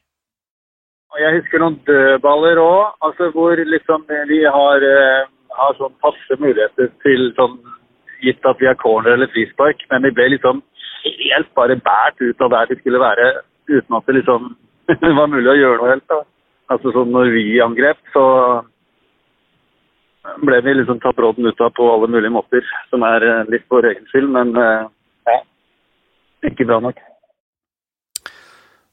Jeg 1.21 1.37
husker 1.37 1.61
noen 1.61 1.77
dødballer 1.87 2.59
òg, 2.63 2.95
altså 3.05 3.29
hvor 3.35 3.61
liksom 3.61 4.07
vi 4.31 4.41
har, 4.49 4.85
uh, 4.85 5.29
har 5.59 5.77
sånn 5.77 5.93
passe 6.01 6.39
muligheter 6.41 6.89
til 7.05 7.29
sånn 7.37 7.59
gitt 8.25 8.49
at 8.49 8.61
vi 8.63 8.69
har 8.71 8.79
corner 8.81 9.19
eller 9.19 9.29
frispark, 9.35 9.83
men 9.93 10.07
vi 10.07 10.15
ble 10.17 10.31
liksom 10.35 10.63
helt 11.05 11.51
bare 11.59 11.77
båret 11.85 12.23
ut 12.23 12.45
av 12.47 12.53
der 12.55 12.71
vi 12.71 12.79
skulle 12.81 13.03
være, 13.03 13.29
uten 13.69 13.99
at 13.99 14.09
det 14.09 14.17
liksom 14.21 14.53
var 15.21 15.31
mulig 15.31 15.53
å 15.53 15.59
gjøre 15.59 15.81
noe 15.83 15.93
helt. 15.93 16.09
da. 16.09 16.23
Altså 16.73 16.95
sånn 16.95 17.13
Når 17.13 17.33
vi 17.35 17.45
angrep, 17.61 18.01
så 18.15 18.25
ble 20.43 20.61
vi 20.63 20.75
liksom 20.75 21.01
tatt 21.03 21.19
råden 21.19 21.47
ut 21.47 21.61
av 21.61 21.73
på 21.77 21.87
alle 21.93 22.11
mulige 22.11 22.35
måter, 22.35 22.67
som 22.91 23.03
er 23.07 23.25
eh, 23.27 23.49
litt 23.51 23.67
vår 23.71 23.89
egen 23.91 24.11
skyld, 24.11 24.31
men 24.35 24.53
eh, 24.59 24.85
ja, 25.31 25.39
ikke 26.51 26.69
bra 26.69 26.79
nok. 26.85 27.01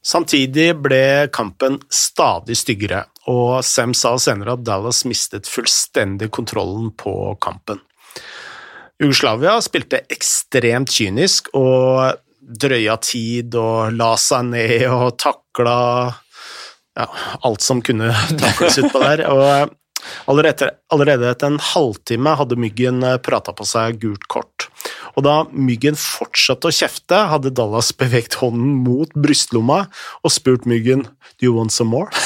Samtidig 0.00 0.70
ble 0.80 1.28
kampen 1.34 1.76
stadig 1.92 2.56
styggere, 2.56 3.04
og 3.28 3.60
Sem 3.66 3.92
sa 3.94 4.14
senere 4.18 4.56
at 4.56 4.64
Dallas 4.64 5.04
mistet 5.04 5.48
fullstendig 5.50 6.30
kontrollen 6.32 6.88
på 6.96 7.34
kampen. 7.42 7.82
Jugoslavia 9.00 9.54
spilte 9.64 10.02
ekstremt 10.12 10.90
kynisk 10.92 11.52
og 11.56 12.18
drøya 12.40 12.96
tid 13.04 13.54
og 13.56 13.94
la 13.96 14.10
seg 14.20 14.50
ned 14.50 14.88
og 14.90 15.14
takla 15.20 15.76
ja, 16.98 17.06
alt 17.46 17.64
som 17.64 17.80
kunne 17.84 18.10
takles 18.40 18.80
utpå 18.82 19.04
der. 19.04 19.24
og 19.34 19.76
Allerede, 20.30 20.70
allerede 20.92 21.30
etter 21.30 21.50
en 21.50 21.60
halvtime 21.70 22.36
hadde 22.38 22.58
Myggen 22.60 23.04
prata 23.24 23.54
på 23.56 23.66
seg 23.68 24.00
gult 24.02 24.26
kort. 24.32 24.68
Og 25.18 25.24
da 25.26 25.34
Myggen 25.50 25.98
fortsatte 25.98 26.70
å 26.70 26.74
kjefte, 26.74 27.24
hadde 27.32 27.54
Dallas 27.56 27.92
beveget 28.00 28.38
hånden 28.40 28.80
mot 28.84 29.12
brystlomma 29.18 29.84
og 30.22 30.34
spurt 30.34 30.68
Myggen 30.70 31.06
«Do 31.40 31.48
you 31.48 31.56
want 31.56 31.74
some 31.74 31.90
more?» 31.90 32.10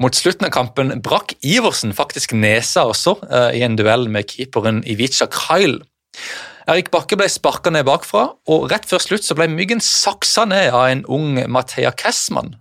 Mot 0.00 0.16
slutten 0.16 0.46
av 0.46 0.52
kampen 0.54 0.94
brakk 1.04 1.34
Iversen 1.44 1.92
faktisk 1.92 2.32
nesa 2.32 2.86
også, 2.88 3.18
uh, 3.28 3.50
i 3.52 3.60
en 3.66 3.76
duell 3.76 4.06
med 4.08 4.30
keeperen 4.30 4.80
Ivica 4.88 5.26
Kyle. 5.28 5.82
Erik 6.70 6.92
Bakke 6.94 7.16
ble 7.18 7.26
sparka 7.26 7.70
ned 7.74 7.82
bakfra, 7.88 8.28
og 8.46 8.68
rett 8.70 8.84
før 8.86 9.02
slutt 9.02 9.24
så 9.26 9.34
ble 9.34 9.48
Myggen 9.50 9.80
saksa 9.82 10.44
ned 10.46 10.68
av 10.70 10.84
en 10.86 11.00
ung 11.10 11.40
Mathea 11.50 11.90
Kessmann. 11.98 12.52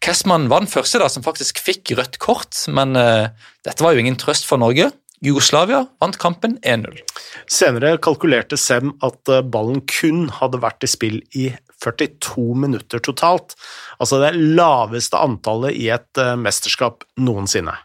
Kessmann 0.00 0.46
var 0.48 0.62
den 0.62 0.70
første 0.72 1.02
da 1.02 1.10
som 1.12 1.24
faktisk 1.26 1.60
fikk 1.60 1.92
rødt 1.98 2.16
kort, 2.22 2.56
men 2.72 2.96
uh, 2.96 3.28
dette 3.66 3.84
var 3.84 3.92
jo 3.92 4.00
ingen 4.00 4.16
trøst 4.16 4.48
for 4.48 4.62
Norge. 4.62 4.88
Jugoslavia 5.22 5.82
vant 6.00 6.16
kampen 6.18 6.56
1-0. 6.64 6.96
Senere 7.44 7.98
kalkulerte 8.02 8.56
Sem 8.58 8.94
at 9.06 9.30
eh, 9.30 9.44
ballen 9.44 9.84
kun 9.86 10.24
hadde 10.34 10.58
vært 10.64 10.82
i 10.82 10.90
spill 10.90 11.20
i 11.38 11.44
42 11.84 12.56
minutter 12.58 12.98
totalt, 13.04 13.54
altså 14.02 14.18
det 14.22 14.32
laveste 14.34 15.20
antallet 15.20 15.76
i 15.76 15.90
et 15.92 16.22
uh, 16.22 16.38
mesterskap 16.40 17.04
noensinne. 17.20 17.76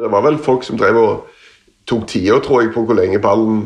Det 0.00 0.10
var 0.10 0.26
vel 0.26 0.42
folk 0.42 0.66
som 0.66 0.80
drev 0.80 0.98
og 0.98 1.38
tok 1.88 2.08
tida, 2.10 2.40
tror 2.42 2.64
jeg, 2.64 2.74
på 2.74 2.82
hvor 2.84 2.98
lenge 2.98 3.22
ballen 3.22 3.62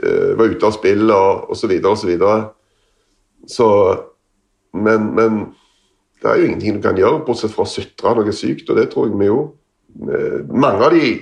var 0.00 0.52
ute 0.52 0.66
av 0.66 0.76
spill 0.76 1.10
og 1.12 1.50
osv. 1.52 1.72
osv. 1.76 1.88
Så, 2.00 2.08
videre, 2.08 2.36
og 2.40 3.48
så, 3.48 3.50
så 3.56 3.68
men, 4.72 5.10
men, 5.16 5.40
det 6.20 6.28
er 6.28 6.40
jo 6.40 6.46
ingenting 6.50 6.78
du 6.78 6.84
kan 6.84 6.98
gjøre, 7.00 7.22
bortsett 7.26 7.52
fra 7.54 7.64
å 7.64 7.70
sutre 7.70 8.14
noe 8.16 8.32
sykt, 8.36 8.68
og 8.68 8.76
det 8.76 8.90
tror 8.92 9.08
jeg 9.08 9.20
vi 9.20 9.30
jo. 9.30 9.42
Uh, 10.04 10.40
mange 10.52 10.86
av 10.86 10.96
de 10.96 11.14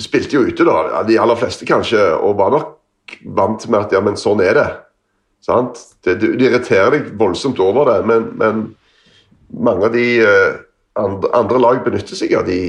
spilte 0.00 0.36
jo 0.36 0.44
ute, 0.48 0.66
da, 0.66 1.02
de 1.06 1.18
aller 1.20 1.38
fleste 1.38 1.68
kanskje, 1.68 2.00
og 2.18 2.38
var 2.40 2.54
nok 2.54 3.16
vant 3.36 3.66
med 3.68 3.84
at 3.84 3.94
ja, 3.94 4.02
men 4.04 4.18
sånn 4.20 4.42
er 4.44 4.56
det. 4.58 4.68
Sant? 5.44 5.80
Det, 6.04 6.18
du, 6.20 6.32
du, 6.36 6.44
irriterer 6.46 6.92
deg 6.94 7.12
voldsomt 7.20 7.60
over 7.62 7.88
det, 7.88 7.98
men, 8.08 8.28
men 8.40 8.62
mange 9.50 9.88
av 9.88 9.96
de 9.96 10.06
uh, 10.22 10.60
andre, 11.00 11.30
andre, 11.36 11.62
lag 11.62 11.84
benytter 11.86 12.18
seg 12.18 12.34
av 12.36 12.46
de 12.48 12.60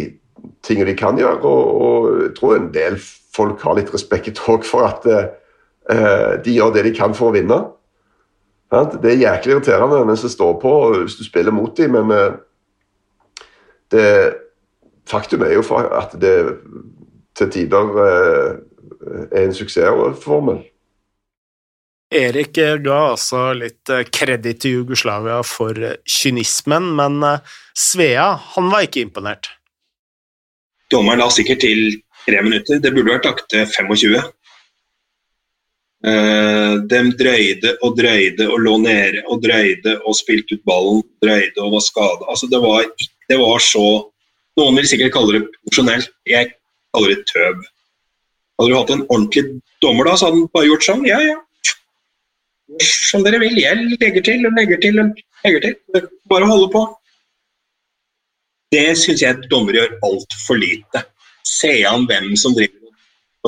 tingene 0.66 0.92
de 0.92 0.98
kan 1.00 1.20
gjøre. 1.20 1.42
Og, 1.44 1.82
og, 1.88 2.08
jeg 2.26 2.36
tror 2.40 2.56
en 2.58 2.72
del 2.74 2.98
folk 3.36 3.62
har 3.66 3.78
litt 3.78 3.94
respekt 3.94 4.42
òg 4.50 4.66
for 4.68 4.88
at 4.88 5.06
uh, 5.08 6.34
de 6.44 6.56
gjør 6.58 6.74
det 6.76 6.86
de 6.88 6.96
kan 6.96 7.16
for 7.18 7.32
å 7.32 7.36
vinne. 7.36 7.60
Det 8.72 9.10
er 9.10 9.24
jæklig 9.26 9.58
irriterende 9.58 10.06
mens 10.08 10.24
det 10.24 10.32
står 10.32 10.54
på 10.62 10.74
hvis 11.02 11.18
du 11.20 11.26
spiller 11.28 11.52
mot 11.52 11.76
dem, 11.78 11.98
men 11.98 12.12
uh, 12.12 13.46
det, 13.92 14.06
faktum 15.10 15.44
er 15.44 15.58
jo 15.58 15.66
at 15.76 16.16
det 16.22 16.36
til 17.36 17.50
tider 17.52 17.98
er 19.32 19.46
en 19.46 19.56
suksessformel. 19.56 20.62
Erik 22.12 22.58
ga 22.60 22.98
altså 23.14 23.54
litt 23.56 23.90
eh, 23.90 24.04
kreditt 24.12 24.62
til 24.66 24.82
Jugoslavia 24.82 25.40
for 25.48 25.78
eh, 25.80 26.00
kynismen, 26.04 26.90
men 26.98 27.22
eh, 27.24 27.54
Svea 27.72 28.34
han 28.56 28.68
var 28.74 28.84
ikke 28.84 29.06
imponert. 29.06 29.48
Dommeren 30.92 31.24
la 31.24 31.30
sikkert 31.32 31.64
til 31.64 32.02
tre 32.28 32.44
minutter. 32.46 32.80
Det 32.84 32.94
burde 32.94 33.16
vært 33.16 33.28
lagt 33.30 33.50
til 33.52 33.66
25. 33.70 34.22
De 36.92 37.00
drøyde 37.20 37.76
og 37.86 37.98
drøyde 38.00 38.48
og 38.50 38.64
lå 38.66 38.78
nede 38.82 39.22
og 39.30 39.44
drøyde 39.44 40.00
og 40.02 40.16
spilte 40.18 40.58
ut 40.58 40.64
ballen, 40.66 41.04
drøyde 41.22 41.62
og 41.62 41.76
var 41.76 41.84
skada. 41.86 42.26
Altså, 42.32 42.50
det, 42.50 42.62
var, 42.64 42.88
det 43.30 43.38
var 43.42 43.62
så 43.66 43.86
Noen 44.60 44.76
vil 44.76 44.88
sikkert 44.90 45.14
kalle 45.16 45.38
det 45.38 45.46
profesjonelt, 45.62 46.10
jeg 46.28 46.50
kaller 46.92 47.14
det 47.14 47.22
tøv. 47.30 47.62
Hadde 48.60 48.68
du 48.68 48.76
hatt 48.76 48.90
en 48.92 49.06
ordentlig 49.06 49.44
dommer 49.80 50.10
da, 50.10 50.18
så 50.20 50.28
hadde 50.28 50.42
han 50.42 50.50
bare 50.52 50.68
gjort 50.68 50.84
sånn. 50.84 51.06
Ja, 51.08 51.22
ja, 51.24 51.38
som 52.80 53.24
dere 53.26 53.40
vil. 53.42 53.58
Jeg 53.60 53.98
legger 54.00 54.24
til 54.26 54.46
og 54.48 54.58
legger 54.58 54.82
til 54.82 55.00
og 55.02 55.22
legger 55.46 55.66
til. 55.66 56.10
Bare 56.32 56.50
holde 56.50 56.70
på. 56.74 56.84
Det 58.72 58.86
syns 59.00 59.24
jeg 59.24 59.50
dommer 59.52 59.76
gjør 59.76 59.98
altfor 60.08 60.60
lite. 60.60 61.04
Se 61.48 61.74
an 61.88 62.08
hvem 62.10 62.32
som 62.40 62.56
driver 62.58 62.92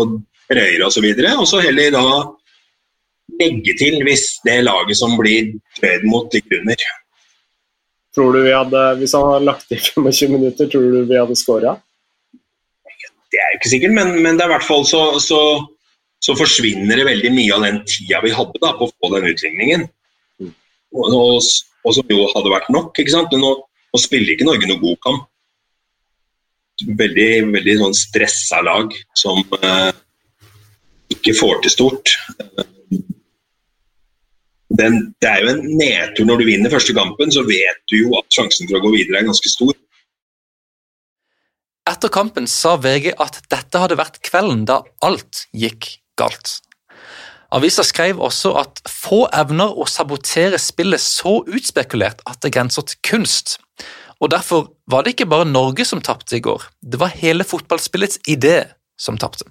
og 0.02 0.18
røyer 0.54 0.86
osv., 0.86 1.06
og, 1.06 1.22
så 1.22 1.36
og 1.40 1.48
så 1.50 1.62
heller 1.64 1.94
da 1.94 2.06
legge 3.40 3.76
til 3.80 4.02
hvis 4.06 4.26
det 4.46 4.60
laget 4.66 5.00
som 5.00 5.16
blir 5.18 5.54
trøyd 5.80 6.06
mot, 6.10 6.34
ligger 6.34 6.62
under. 6.62 6.86
Tror 8.14 8.36
du 8.36 8.44
vi 8.46 8.54
hadde, 8.54 8.82
Hvis 9.00 9.16
han 9.18 9.26
hadde 9.26 9.48
lagt 9.48 9.72
i 9.74 9.80
25 9.82 10.34
minutter, 10.36 10.70
tror 10.70 10.84
du 10.86 11.04
vi 11.10 11.18
hadde 11.18 11.38
skåra? 11.40 11.78
Det 13.34 13.42
er 13.42 13.54
jo 13.54 13.58
ikke 13.58 13.72
sikkert, 13.72 13.96
men, 13.98 14.20
men 14.22 14.38
det 14.38 14.46
er 14.46 14.52
i 14.52 14.54
hvert 14.54 14.68
fall 14.68 14.84
så, 14.86 15.06
så 15.18 15.40
så 16.24 16.36
forsvinner 16.40 17.00
det 17.00 17.08
veldig 17.08 17.32
mye 17.36 17.56
av 17.56 17.66
den 17.66 17.82
tida 17.88 18.22
vi 18.24 18.32
hadde 18.32 18.60
da, 18.64 18.72
på 18.78 18.88
å 18.88 18.94
få 18.94 19.12
den 19.12 19.28
utligningen. 19.34 19.86
Og, 20.40 21.06
og, 21.10 21.40
og, 21.84 21.92
som 21.98 22.14
jo 22.14 22.28
hadde 22.32 22.54
vært 22.54 22.70
nok. 22.72 22.96
ikke 22.96 23.12
sant? 23.12 23.34
Nå, 23.36 23.50
nå 23.92 24.00
spiller 24.00 24.36
ikke 24.36 24.48
Norge 24.48 24.70
noe 24.70 24.80
god 24.80 25.02
kamp. 25.04 25.26
Veldig, 26.82 27.30
veldig 27.54 27.76
sånn 27.80 27.96
stressa 27.96 28.60
lag 28.66 28.94
som 29.18 29.44
eh, 29.62 29.92
ikke 31.14 31.36
får 31.38 31.62
til 31.64 31.74
stort. 31.76 32.16
Den, 34.74 35.14
det 35.22 35.30
er 35.30 35.44
jo 35.44 35.52
en 35.54 35.64
nedtur 35.78 36.26
når 36.26 36.42
du 36.42 36.48
vinner 36.50 36.74
første 36.74 36.96
kampen, 36.98 37.30
så 37.32 37.46
vet 37.46 37.84
du 37.92 38.00
jo 38.00 38.18
at 38.18 38.30
sjansen 38.34 38.66
for 38.70 38.80
å 38.80 38.84
gå 38.88 38.96
videre 38.96 39.22
er 39.22 39.30
ganske 39.30 39.52
stor. 39.52 39.76
Etter 41.90 42.10
kampen 42.10 42.48
sa 42.50 42.78
VG 42.80 43.12
at 43.22 43.42
dette 43.52 43.80
hadde 43.80 44.00
vært 44.00 44.22
kvelden 44.26 44.64
da 44.66 44.82
alt 45.06 45.46
gikk 45.52 45.98
galt. 46.18 46.58
Avisa 47.54 47.84
skrev 47.86 48.22
også 48.24 48.56
at 48.58 48.82
få 48.90 49.28
evner 49.36 49.76
å 49.78 49.86
sabotere 49.86 50.58
spillet 50.58 51.02
så 51.04 51.42
utspekulert 51.46 52.24
at 52.26 52.40
det 52.42 52.56
grenser 52.56 52.88
til 52.90 52.98
kunst. 53.06 53.60
Og 54.24 54.32
Derfor 54.32 54.70
var 54.88 55.04
det 55.04 55.18
ikke 55.18 55.28
bare 55.28 55.50
Norge 55.50 55.84
som 55.86 56.02
tapte 56.02 56.38
i 56.38 56.44
går, 56.44 56.64
det 56.80 57.00
var 57.02 57.12
hele 57.20 57.44
fotballspillets 57.44 58.22
idé 58.32 58.62
som 59.00 59.18
tapte. 59.20 59.50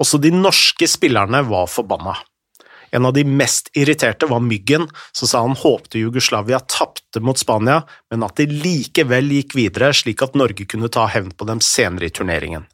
Også 0.00 0.20
de 0.20 0.32
norske 0.32 0.88
spillerne 0.88 1.40
var 1.48 1.68
forbanna. 1.68 2.18
En 2.90 3.06
av 3.06 3.14
de 3.14 3.22
mest 3.24 3.70
irriterte 3.78 4.26
var 4.26 4.42
Myggen, 4.42 4.88
som 5.12 5.28
sa 5.30 5.42
han 5.44 5.56
håpte 5.56 6.00
Jugoslavia 6.00 6.58
tapte 6.60 7.22
mot 7.22 7.38
Spania, 7.38 7.84
men 8.10 8.26
at 8.26 8.40
de 8.40 8.48
likevel 8.50 9.30
gikk 9.36 9.54
videre 9.56 9.92
slik 9.94 10.24
at 10.26 10.36
Norge 10.36 10.66
kunne 10.66 10.90
ta 10.90 11.06
hevn 11.06 11.30
på 11.30 11.46
dem 11.48 11.62
senere 11.64 12.10
i 12.10 12.14
turneringen. 12.14 12.66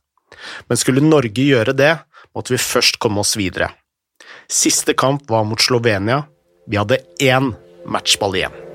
Men 0.66 0.80
skulle 0.80 1.04
Norge 1.04 1.44
gjøre 1.44 1.76
det, 1.76 1.92
måtte 2.34 2.56
vi 2.56 2.62
først 2.62 2.98
komme 3.02 3.22
oss 3.22 3.36
videre. 3.38 3.70
Siste 4.48 4.96
kamp 4.96 5.28
var 5.30 5.44
mot 5.44 5.60
Slovenia. 5.60 6.24
Vi 6.66 6.80
hadde 6.80 7.02
én 7.22 7.52
matchball 7.86 8.40
igjen. 8.40 8.65